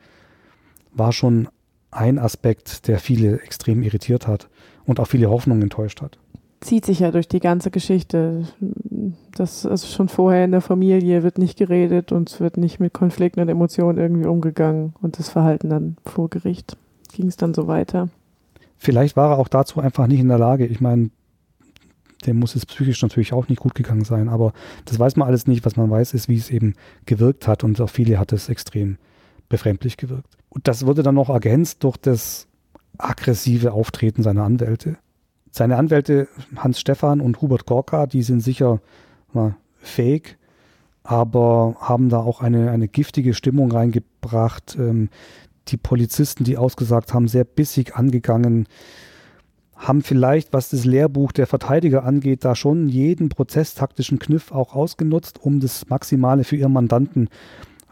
[0.93, 1.47] war schon
[1.95, 4.49] ein Aspekt, der viele extrem irritiert hat
[4.85, 6.17] und auch viele Hoffnungen enttäuscht hat.
[6.61, 8.47] Zieht sich ja durch die ganze Geschichte.
[9.35, 12.93] Das ist schon vorher in der Familie, wird nicht geredet und es wird nicht mit
[12.93, 16.77] Konflikten und Emotionen irgendwie umgegangen und das Verhalten dann vor Gericht.
[17.11, 18.09] Ging es dann so weiter?
[18.77, 20.65] Vielleicht war er auch dazu einfach nicht in der Lage.
[20.65, 21.09] Ich meine,
[22.25, 24.53] dem muss es psychisch natürlich auch nicht gut gegangen sein, aber
[24.85, 25.65] das weiß man alles nicht.
[25.65, 26.75] Was man weiß, ist, wie es eben
[27.05, 28.97] gewirkt hat und auf viele hat es extrem
[29.49, 30.37] befremdlich gewirkt.
[30.53, 32.47] Und das wurde dann noch ergänzt durch das
[32.99, 34.97] aggressive Auftreten seiner Anwälte.
[35.49, 38.79] Seine Anwälte Hans Stephan und Hubert Gorka, die sind sicher
[39.33, 40.37] mal, fake,
[41.01, 44.77] aber haben da auch eine, eine giftige Stimmung reingebracht.
[44.79, 45.09] Ähm,
[45.69, 48.67] die Polizisten, die ausgesagt haben, sehr bissig angegangen,
[49.75, 55.41] haben vielleicht, was das Lehrbuch der Verteidiger angeht, da schon jeden prozesstaktischen Kniff auch ausgenutzt,
[55.41, 57.29] um das Maximale für ihren Mandanten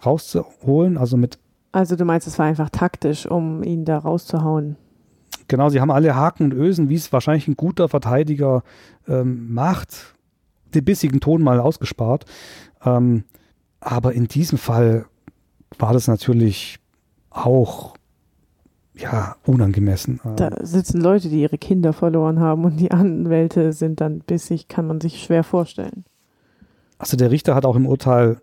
[0.05, 1.39] rauszuholen, also mit
[1.71, 4.75] also du meinst, es war einfach taktisch, um ihn da rauszuhauen?
[5.47, 8.63] Genau, sie haben alle Haken und Ösen, wie es wahrscheinlich ein guter Verteidiger
[9.07, 10.15] ähm, macht,
[10.73, 12.25] den bissigen Ton mal ausgespart.
[12.85, 13.23] Ähm,
[13.79, 15.05] aber in diesem Fall
[15.77, 16.79] war das natürlich
[17.29, 17.95] auch
[18.93, 20.19] ja, unangemessen.
[20.35, 24.85] Da sitzen Leute, die ihre Kinder verloren haben und die Anwälte sind dann bissig, kann
[24.85, 26.05] man sich schwer vorstellen.
[26.97, 28.41] Also der Richter hat auch im Urteil,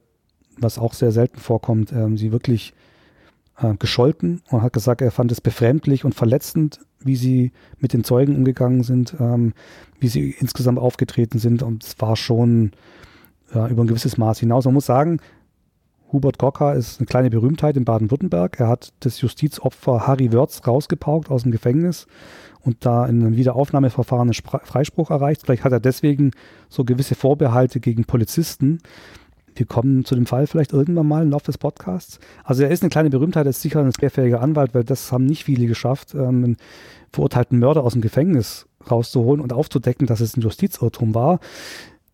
[0.59, 2.74] was auch sehr selten vorkommt, ähm, sie wirklich
[3.61, 8.05] äh, gescholten und hat gesagt, er fand es befremdlich und verletzend, wie sie mit den
[8.05, 9.53] Zeugen umgegangen sind, ähm,
[9.99, 12.73] wie sie insgesamt aufgetreten sind und es war schon
[13.55, 14.65] ja, über ein gewisses Maß hinaus.
[14.65, 15.21] Man muss sagen,
[16.13, 18.59] Hubert Gocker ist eine kleine Berühmtheit in Baden-Württemberg.
[18.61, 22.07] Er hat das Justizopfer Harry Wörz rausgepaukt aus dem Gefängnis
[22.63, 25.43] und da in einem Wiederaufnahmeverfahren einen Freispruch erreicht.
[25.45, 26.31] Vielleicht hat er deswegen
[26.69, 28.79] so gewisse Vorbehalte gegen Polizisten.
[29.59, 32.21] Wir kommen zu dem Fall vielleicht irgendwann mal im Laufe des Podcasts.
[32.45, 35.27] Also er ist eine kleine Berühmtheit, er ist sicher ein sehr Anwalt, weil das haben
[35.27, 36.57] nicht viele geschafft, ähm, einen
[37.13, 41.41] verurteilten Mörder aus dem Gefängnis rauszuholen und aufzudecken, dass es ein Justizirrtum war.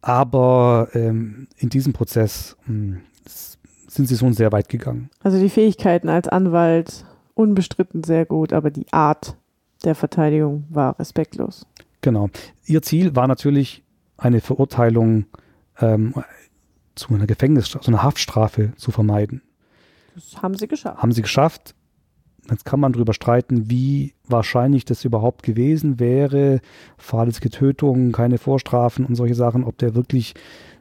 [0.01, 3.01] Aber ähm, in diesem Prozess mh, hm,
[3.89, 5.11] sind sie schon sehr weit gegangen.
[5.23, 9.37] Also die Fähigkeiten als Anwalt unbestritten sehr gut, aber die Art
[9.85, 11.67] der Verteidigung war respektlos.
[12.01, 12.29] Genau.
[12.67, 13.83] Ihr Ziel war natürlich
[14.17, 15.27] eine Verurteilung
[15.81, 16.15] ähm,
[16.95, 19.43] zu einer Gefängnisstrafe, zu einer Haftstrafe zu vermeiden.
[20.15, 21.03] Das haben sie geschafft.
[21.03, 21.75] Haben sie geschafft.
[22.51, 26.61] Jetzt kann man darüber streiten, wie wahrscheinlich das überhaupt gewesen wäre.
[26.99, 30.35] Fahrlässige Tötung, keine Vorstrafen und solche Sachen, ob der wirklich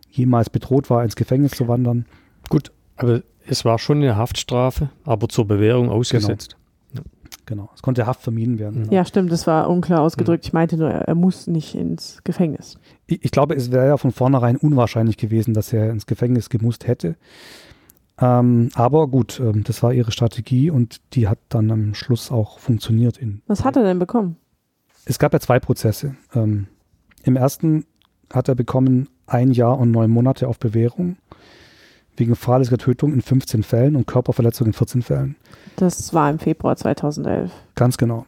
[0.10, 2.06] jemals bedroht war, ins Gefängnis zu wandern.
[2.50, 6.52] Gut, aber es war schon eine Haftstrafe, aber zur Bewährung ausgesetzt.
[6.52, 6.63] Genau.
[7.46, 7.70] Genau.
[7.76, 8.88] Es konnte Haft vermieden werden.
[8.92, 10.46] Ja, stimmt, das war unklar ausgedrückt.
[10.46, 12.78] Ich meinte nur, er muss nicht ins Gefängnis.
[13.08, 16.88] Ich, ich glaube, es wäre ja von vornherein unwahrscheinlich gewesen, dass er ins Gefängnis gemusst
[16.88, 17.16] hätte.
[18.20, 22.60] Ähm, aber gut, ähm, das war ihre Strategie und die hat dann am Schluss auch
[22.60, 23.18] funktioniert.
[23.18, 24.38] In, Was hat er denn bekommen?
[25.06, 26.16] Es gab ja zwei Prozesse.
[26.34, 26.68] Ähm,
[27.24, 27.86] Im ersten
[28.32, 31.18] hat er bekommen ein Jahr und neun Monate auf Bewährung
[32.18, 35.36] wegen fahrlässiger Tötung in 15 Fällen und Körperverletzung in 14 Fällen.
[35.76, 37.52] Das war im Februar 2011.
[37.76, 38.26] Ganz genau.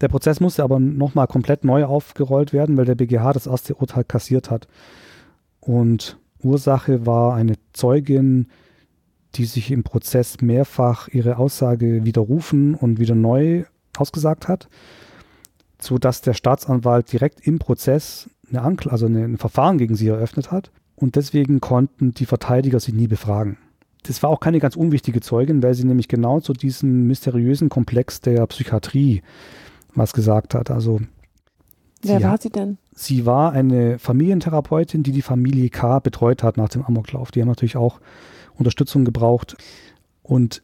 [0.00, 4.04] Der Prozess musste aber nochmal komplett neu aufgerollt werden, weil der BGH das erste Urteil
[4.04, 4.66] kassiert hat.
[5.60, 8.48] Und Ursache war eine Zeugin,
[9.36, 13.64] die sich im Prozess mehrfach ihre Aussage widerrufen und wieder neu
[13.96, 14.68] ausgesagt hat,
[15.80, 20.50] sodass der Staatsanwalt direkt im Prozess eine Ankl also eine, ein Verfahren gegen sie eröffnet
[20.50, 20.70] hat
[21.02, 23.58] und deswegen konnten die Verteidiger sie nie befragen.
[24.04, 28.20] Das war auch keine ganz unwichtige Zeugin, weil sie nämlich genau zu diesem mysteriösen Komplex
[28.20, 29.22] der Psychiatrie
[29.94, 30.70] was gesagt hat.
[30.70, 31.00] Also
[32.02, 32.78] Wer sie war sie denn?
[32.94, 35.98] Sie war eine Familientherapeutin, die die Familie K.
[35.98, 37.32] betreut hat nach dem Amoklauf.
[37.32, 38.00] Die haben natürlich auch
[38.54, 39.56] Unterstützung gebraucht.
[40.22, 40.62] Und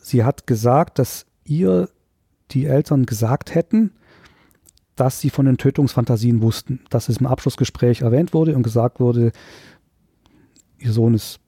[0.00, 1.90] sie hat gesagt, dass ihr
[2.50, 3.92] die Eltern gesagt hätten,
[4.96, 9.32] dass sie von den Tötungsfantasien wussten, dass es im Abschlussgespräch erwähnt wurde und gesagt wurde,
[10.78, 11.38] ihr Sohn ist,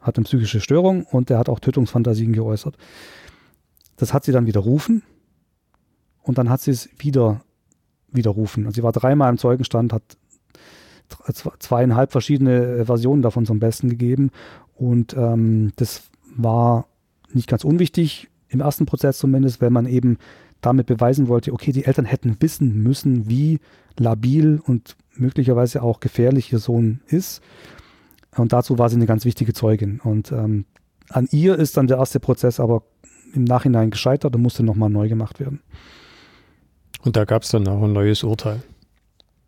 [0.00, 2.76] hat eine psychische Störung und er hat auch Tötungsfantasien geäußert.
[3.96, 5.02] Das hat sie dann widerrufen
[6.22, 7.40] und dann hat sie es wieder
[8.08, 8.66] widerrufen.
[8.66, 10.16] Also sie war dreimal im Zeugenstand, hat
[11.58, 14.30] zweieinhalb verschiedene Versionen davon zum Besten gegeben
[14.74, 16.04] und ähm, das
[16.36, 16.86] war
[17.32, 20.18] nicht ganz unwichtig, im ersten Prozess zumindest, weil man eben
[20.60, 23.60] damit beweisen wollte, okay, die Eltern hätten wissen müssen, wie
[23.98, 27.42] labil und möglicherweise auch gefährlich ihr Sohn ist.
[28.36, 30.00] Und dazu war sie eine ganz wichtige Zeugin.
[30.00, 30.66] Und ähm,
[31.08, 32.82] an ihr ist dann der erste Prozess aber
[33.32, 35.60] im Nachhinein gescheitert und musste nochmal neu gemacht werden.
[37.02, 38.62] Und da gab es dann auch ein neues Urteil.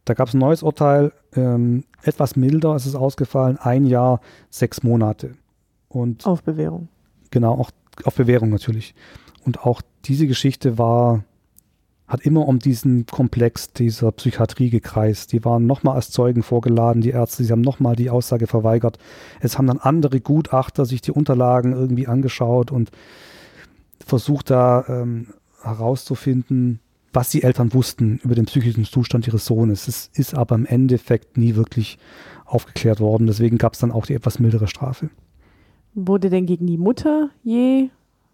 [0.05, 4.83] Da gab es ein neues Urteil, ähm, etwas milder ist es ausgefallen, ein Jahr, sechs
[4.83, 5.33] Monate.
[5.89, 6.89] Und auf Bewährung.
[7.31, 7.71] Genau, auch
[8.05, 8.95] auf Bewährung natürlich.
[9.49, 11.25] Und auch diese Geschichte war,
[12.07, 15.33] hat immer um diesen Komplex dieser Psychiatrie gekreist.
[15.33, 18.99] Die waren nochmal als Zeugen vorgeladen, die Ärzte, sie haben nochmal die Aussage verweigert.
[19.41, 22.91] Es haben dann andere Gutachter sich die Unterlagen irgendwie angeschaut und
[24.05, 25.29] versucht da ähm,
[25.63, 26.81] herauszufinden,
[27.15, 29.89] was die Eltern wussten über den psychischen Zustand ihres Sohnes.
[29.89, 31.97] Es ist aber im Endeffekt nie wirklich
[32.45, 33.27] aufgeklärt worden.
[33.27, 35.09] Deswegen gab es dann auch die etwas mildere Strafe.
[35.95, 37.89] Wurde denn gegen die Mutter je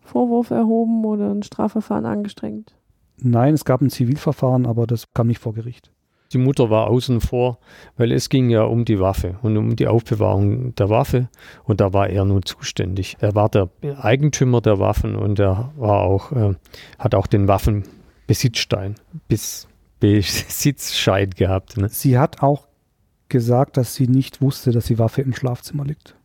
[0.04, 2.74] Vorwurf erhoben oder ein Strafverfahren angestrengt?
[3.16, 5.90] Nein, es gab ein Zivilverfahren, aber das kam nicht vor Gericht.
[6.32, 7.58] Die Mutter war außen vor,
[7.96, 11.28] weil es ging ja um die Waffe und um die Aufbewahrung der Waffe
[11.64, 13.16] und da war er nun zuständig.
[13.20, 16.54] Er war der Eigentümer der Waffen und er war auch, äh,
[16.98, 18.96] hat auch den Waffenbesitzstein,
[19.28, 19.68] bis
[20.00, 21.76] Besitzschein gehabt.
[21.76, 21.88] Ne?
[21.88, 22.66] Sie hat auch
[23.28, 26.16] gesagt, dass sie nicht wusste, dass die Waffe im Schlafzimmer liegt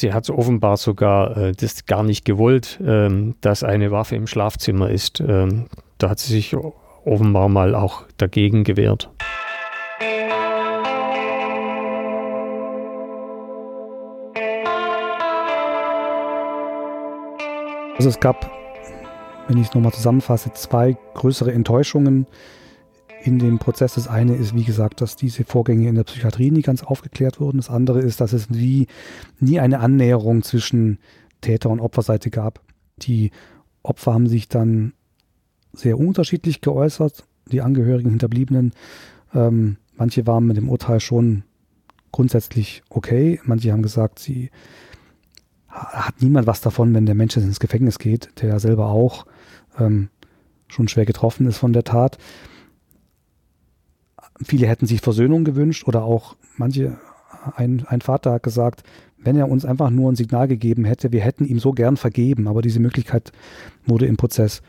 [0.00, 4.90] sie hat offenbar sogar äh, das gar nicht gewollt, ähm, dass eine Waffe im Schlafzimmer
[4.90, 5.20] ist.
[5.20, 5.66] Ähm,
[5.98, 6.56] da hat sie sich
[7.04, 9.10] offenbar mal auch dagegen gewehrt.
[17.96, 18.50] Also es gab
[19.48, 22.26] wenn ich es nochmal zusammenfasse, zwei größere Enttäuschungen
[23.24, 23.94] in dem Prozess.
[23.94, 27.56] Das eine ist, wie gesagt, dass diese Vorgänge in der Psychiatrie nie ganz aufgeklärt wurden.
[27.56, 28.86] Das andere ist, dass es wie
[29.40, 30.98] nie eine Annäherung zwischen
[31.40, 32.60] Täter- und Opferseite gab.
[32.98, 33.30] Die
[33.82, 34.92] Opfer haben sich dann
[35.72, 38.72] sehr unterschiedlich geäußert, die Angehörigen, Hinterbliebenen.
[39.34, 41.44] Ähm, manche waren mit dem Urteil schon
[42.12, 43.40] grundsätzlich okay.
[43.44, 44.50] Manche haben gesagt, sie
[45.68, 49.24] hat niemand was davon, wenn der Mensch ins Gefängnis geht, der ja selber auch
[49.78, 50.10] ähm,
[50.68, 52.18] schon schwer getroffen ist von der Tat.
[54.44, 56.98] Viele hätten sich Versöhnung gewünscht oder auch manche,
[57.56, 58.82] ein, ein Vater hat gesagt,
[59.18, 62.46] wenn er uns einfach nur ein Signal gegeben hätte, wir hätten ihm so gern vergeben,
[62.46, 63.32] aber diese Möglichkeit
[63.86, 64.62] wurde im Prozess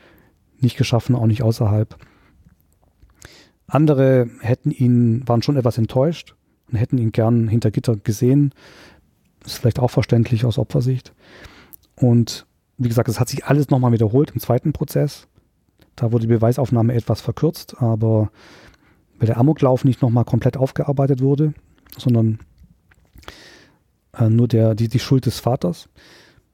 [0.59, 1.97] nicht geschaffen, auch nicht außerhalb.
[3.67, 6.35] Andere hätten ihn, waren schon etwas enttäuscht
[6.71, 8.53] und hätten ihn gern hinter Gitter gesehen.
[9.45, 11.13] Ist vielleicht auch verständlich aus Opfersicht.
[11.95, 12.45] Und
[12.77, 15.27] wie gesagt, es hat sich alles nochmal wiederholt im zweiten Prozess.
[15.95, 18.29] Da wurde die Beweisaufnahme etwas verkürzt, aber
[19.19, 21.53] weil der Amoklauf nicht nochmal komplett aufgearbeitet wurde,
[21.97, 22.39] sondern
[24.17, 25.89] äh, nur der, die, die Schuld des Vaters.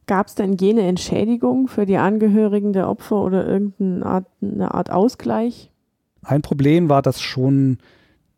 [0.07, 4.91] Gab es denn jene Entschädigung für die Angehörigen der Opfer oder irgendeine Art, eine Art
[4.91, 5.71] Ausgleich?
[6.23, 7.77] Ein Problem war, dass schon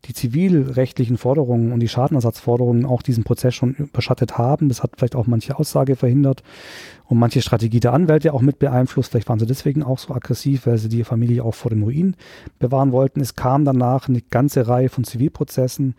[0.06, 4.68] die zivilrechtlichen Forderungen und die Schadenersatzforderungen auch diesen Prozess schon überschattet haben.
[4.68, 6.42] Das hat vielleicht auch manche Aussage verhindert
[7.06, 9.10] und manche Strategie der Anwälte auch mit beeinflusst.
[9.10, 12.16] Vielleicht waren sie deswegen auch so aggressiv, weil sie die Familie auch vor dem Ruin
[12.58, 13.20] bewahren wollten.
[13.20, 15.94] Es kam danach eine ganze Reihe von Zivilprozessen.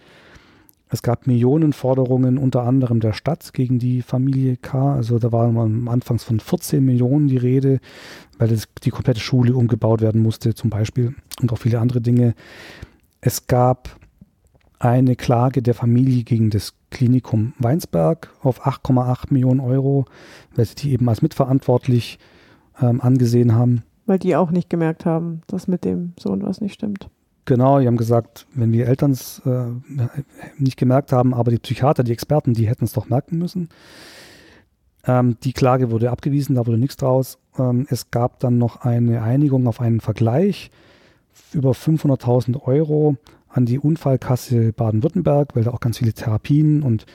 [0.89, 4.93] Es gab Millionenforderungen unter anderem der Stadt gegen die Familie K.
[4.95, 7.79] Also da war am Anfangs von 14 Millionen die Rede,
[8.37, 12.35] weil die komplette Schule umgebaut werden musste zum Beispiel und auch viele andere Dinge.
[13.27, 13.89] Es gab
[14.77, 20.05] eine Klage der Familie gegen das Klinikum Weinsberg auf 8,8 Millionen Euro,
[20.55, 22.19] weil sie die eben als mitverantwortlich
[22.79, 23.81] ähm, angesehen haben.
[24.05, 27.09] Weil die auch nicht gemerkt haben, dass mit dem Sohn was nicht stimmt.
[27.45, 29.69] Genau, die haben gesagt, wenn wir Eltern es äh,
[30.59, 33.69] nicht gemerkt haben, aber die Psychiater, die Experten, die hätten es doch merken müssen.
[35.07, 37.39] Ähm, die Klage wurde abgewiesen, da wurde nichts draus.
[37.57, 40.69] Ähm, es gab dann noch eine Einigung auf einen Vergleich
[41.53, 43.17] über 500.000 Euro
[43.49, 47.05] an die Unfallkasse Baden-Württemberg, weil da auch ganz viele Therapien und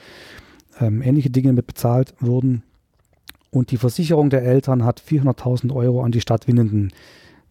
[0.79, 2.63] ähm, ähnliche Dinge mit bezahlt wurden.
[3.51, 6.91] Und die Versicherung der Eltern hat 400.000 Euro an die Stadt Winnenden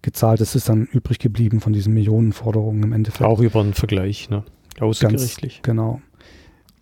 [0.02, 0.40] gezahlt.
[0.40, 3.28] Das ist dann übrig geblieben von diesen Millionenforderungen im Endeffekt.
[3.28, 4.44] Auch über einen Vergleich, ne?
[4.80, 5.56] Außergerichtlich.
[5.56, 6.00] Ganz, genau.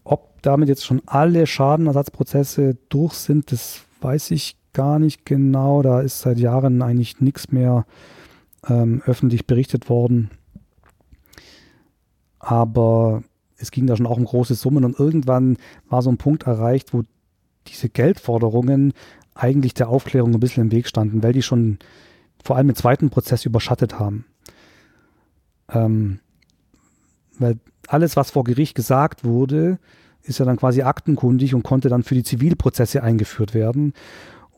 [0.05, 5.82] Ob damit jetzt schon alle Schadenersatzprozesse durch sind, das weiß ich gar nicht genau.
[5.82, 7.86] Da ist seit Jahren eigentlich nichts mehr
[8.68, 10.30] ähm, öffentlich berichtet worden.
[12.38, 13.22] Aber
[13.56, 15.56] es ging da schon auch um große Summen und irgendwann
[15.88, 17.02] war so ein Punkt erreicht, wo
[17.66, 18.92] diese Geldforderungen
[19.34, 21.78] eigentlich der Aufklärung ein bisschen im Weg standen, weil die schon
[22.42, 24.24] vor allem im zweiten Prozess überschattet haben.
[25.70, 26.20] Ähm,
[27.38, 27.58] weil
[27.88, 29.78] alles, was vor Gericht gesagt wurde,
[30.22, 33.94] ist ja dann quasi aktenkundig und konnte dann für die Zivilprozesse eingeführt werden.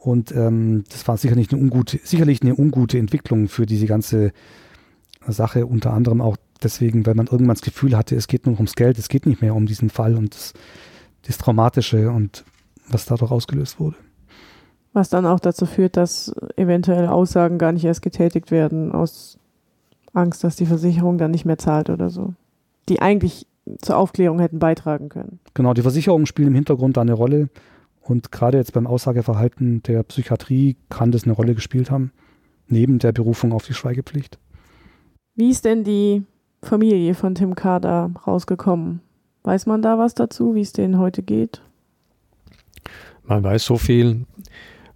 [0.01, 4.33] Und ähm, das war sicherlich eine ungute, sicherlich eine ungute Entwicklung für diese ganze
[5.27, 8.75] Sache, unter anderem auch deswegen, weil man irgendwann das Gefühl hatte, es geht nur ums
[8.75, 10.55] Geld, es geht nicht mehr um diesen Fall und das,
[11.27, 12.45] das Traumatische und
[12.89, 13.97] was dadurch ausgelöst wurde.
[14.95, 19.39] Was dann auch dazu führt, dass eventuell Aussagen gar nicht erst getätigt werden, aus
[20.15, 22.35] Angst, dass die Versicherung dann nicht mehr zahlt oder so.
[22.89, 23.47] Die eigentlich
[23.83, 25.39] zur Aufklärung hätten beitragen können.
[25.55, 27.51] Genau, die Versicherungen spielen im Hintergrund da eine Rolle.
[28.11, 32.11] Und gerade jetzt beim Aussageverhalten der Psychiatrie kann das eine Rolle gespielt haben,
[32.67, 34.37] neben der Berufung auf die Schweigepflicht.
[35.37, 36.25] Wie ist denn die
[36.61, 39.01] Familie von Tim Kader rausgekommen?
[39.45, 41.63] Weiß man da was dazu, wie es denen heute geht?
[43.23, 44.27] Man weiß so viel,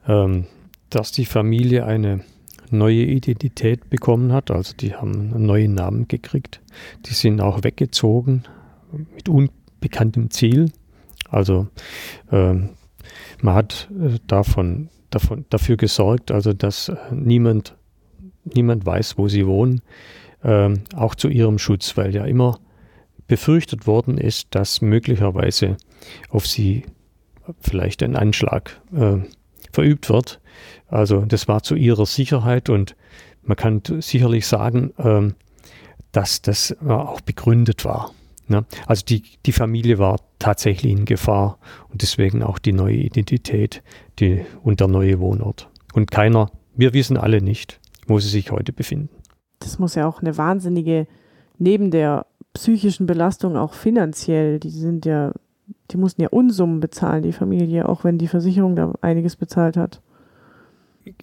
[0.08, 0.46] ähm,
[0.90, 2.24] dass die Familie eine
[2.70, 4.50] neue Identität bekommen hat.
[4.50, 6.60] Also die haben einen neuen Namen gekriegt.
[7.06, 8.42] Die sind auch weggezogen
[9.14, 10.72] mit unbekanntem Ziel.
[11.30, 11.68] Also
[12.32, 12.70] ähm,
[13.44, 17.76] man hat äh, davon, davon, dafür gesorgt, also dass äh, niemand,
[18.44, 19.82] niemand weiß, wo sie wohnen,
[20.42, 22.58] ähm, auch zu ihrem Schutz, weil ja immer
[23.26, 25.76] befürchtet worden ist, dass möglicherweise
[26.30, 26.84] auf sie
[27.60, 29.18] vielleicht ein Anschlag äh,
[29.72, 30.40] verübt wird.
[30.88, 32.96] Also das war zu ihrer Sicherheit und
[33.42, 35.34] man kann sicherlich sagen, ähm,
[36.12, 38.12] dass das äh, auch begründet war.
[38.48, 38.64] Ne?
[38.86, 41.58] Also die, die Familie war tatsächlich in Gefahr
[41.90, 43.82] und deswegen auch die neue Identität
[44.18, 45.68] die, und der neue Wohnort.
[45.94, 49.08] Und keiner, wir wissen alle nicht, wo sie sich heute befinden.
[49.60, 51.06] Das muss ja auch eine wahnsinnige,
[51.58, 55.32] neben der psychischen Belastung auch finanziell, die sind ja,
[55.90, 60.02] die mussten ja Unsummen bezahlen, die Familie, auch wenn die Versicherung da einiges bezahlt hat.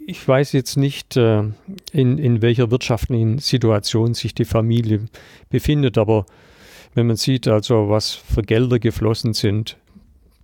[0.06, 1.44] ich weiß jetzt nicht, äh,
[1.92, 5.06] in, in welcher wirtschaftlichen Situation sich die Familie
[5.50, 6.26] befindet, aber
[6.94, 9.78] wenn man sieht, also was für Gelder geflossen sind,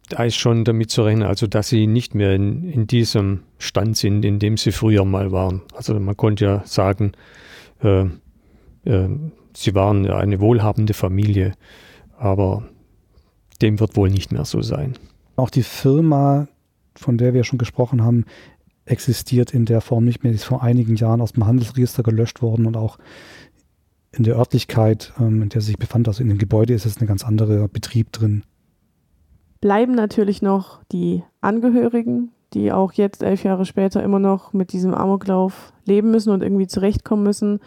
[0.09, 3.97] da ist schon damit zu rechnen, also dass sie nicht mehr in, in diesem Stand
[3.97, 5.61] sind, in dem sie früher mal waren.
[5.75, 7.11] Also man konnte ja sagen,
[7.83, 8.05] äh,
[8.85, 9.09] äh,
[9.53, 11.53] sie waren eine wohlhabende Familie,
[12.17, 12.63] aber
[13.61, 14.93] dem wird wohl nicht mehr so sein.
[15.35, 16.47] Auch die Firma,
[16.95, 18.25] von der wir schon gesprochen haben,
[18.85, 20.31] existiert in der Form nicht mehr.
[20.31, 22.97] Die ist vor einigen Jahren aus dem Handelsregister gelöscht worden und auch
[24.11, 27.01] in der Örtlichkeit, ähm, in der sie sich befand, also in dem Gebäude, ist es
[27.01, 28.43] ein ganz anderer Betrieb drin.
[29.61, 34.93] Bleiben natürlich noch die Angehörigen, die auch jetzt elf Jahre später immer noch mit diesem
[34.93, 37.59] Amoklauf leben müssen und irgendwie zurechtkommen müssen.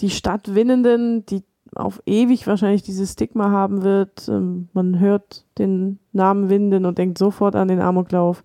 [0.00, 1.42] Die Stadtwinnenden, die
[1.74, 4.28] auf ewig wahrscheinlich dieses Stigma haben wird.
[4.28, 8.44] Ähm, man hört den Namen Winden und denkt sofort an den Amoklauf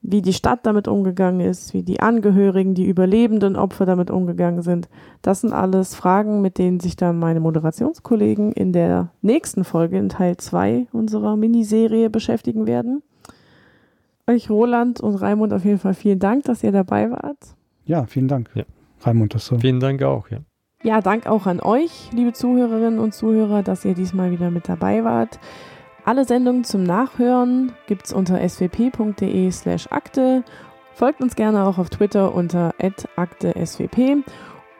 [0.00, 4.88] wie die Stadt damit umgegangen ist, wie die Angehörigen, die überlebenden Opfer damit umgegangen sind.
[5.22, 10.08] Das sind alles Fragen, mit denen sich dann meine Moderationskollegen in der nächsten Folge in
[10.08, 13.02] Teil 2 unserer Miniserie beschäftigen werden.
[14.26, 17.38] Euch Roland und Raimund auf jeden Fall vielen Dank, dass ihr dabei wart.
[17.84, 18.50] Ja, vielen Dank.
[18.54, 18.64] Ja.
[19.00, 19.58] Raimund, das so.
[19.58, 20.38] Vielen Dank auch, ja.
[20.84, 25.02] Ja, Dank auch an euch, liebe Zuhörerinnen und Zuhörer, dass ihr diesmal wieder mit dabei
[25.02, 25.40] wart.
[26.08, 30.42] Alle Sendungen zum Nachhören gibt es unter swp.de slash akte.
[30.94, 32.74] Folgt uns gerne auch auf Twitter unter
[33.16, 34.24] akteswp.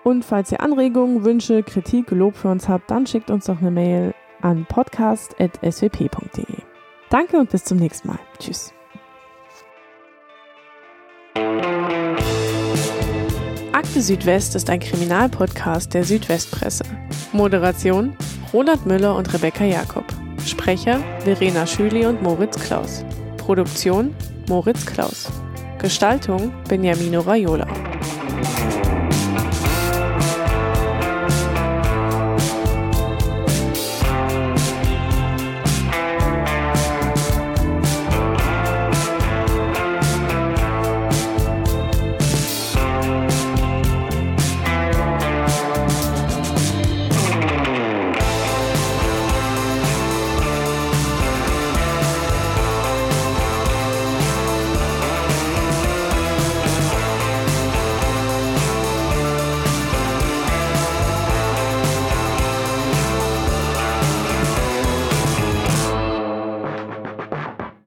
[0.05, 3.71] Und falls ihr Anregungen, Wünsche, Kritik, Lob für uns habt, dann schickt uns doch eine
[3.71, 6.47] Mail an podcast.swp.de.
[7.11, 8.19] Danke und bis zum nächsten Mal.
[8.39, 8.73] Tschüss.
[13.75, 16.85] Akte Südwest ist ein Kriminalpodcast der Südwestpresse.
[17.35, 18.17] Moderation
[18.55, 20.07] Roland Müller und Rebecca Jakob.
[20.47, 23.05] Sprecher Verena Schüli und Moritz Klaus.
[23.37, 24.15] Produktion
[24.49, 25.29] Moritz Klaus.
[25.79, 27.67] Gestaltung Beniamino Raiola.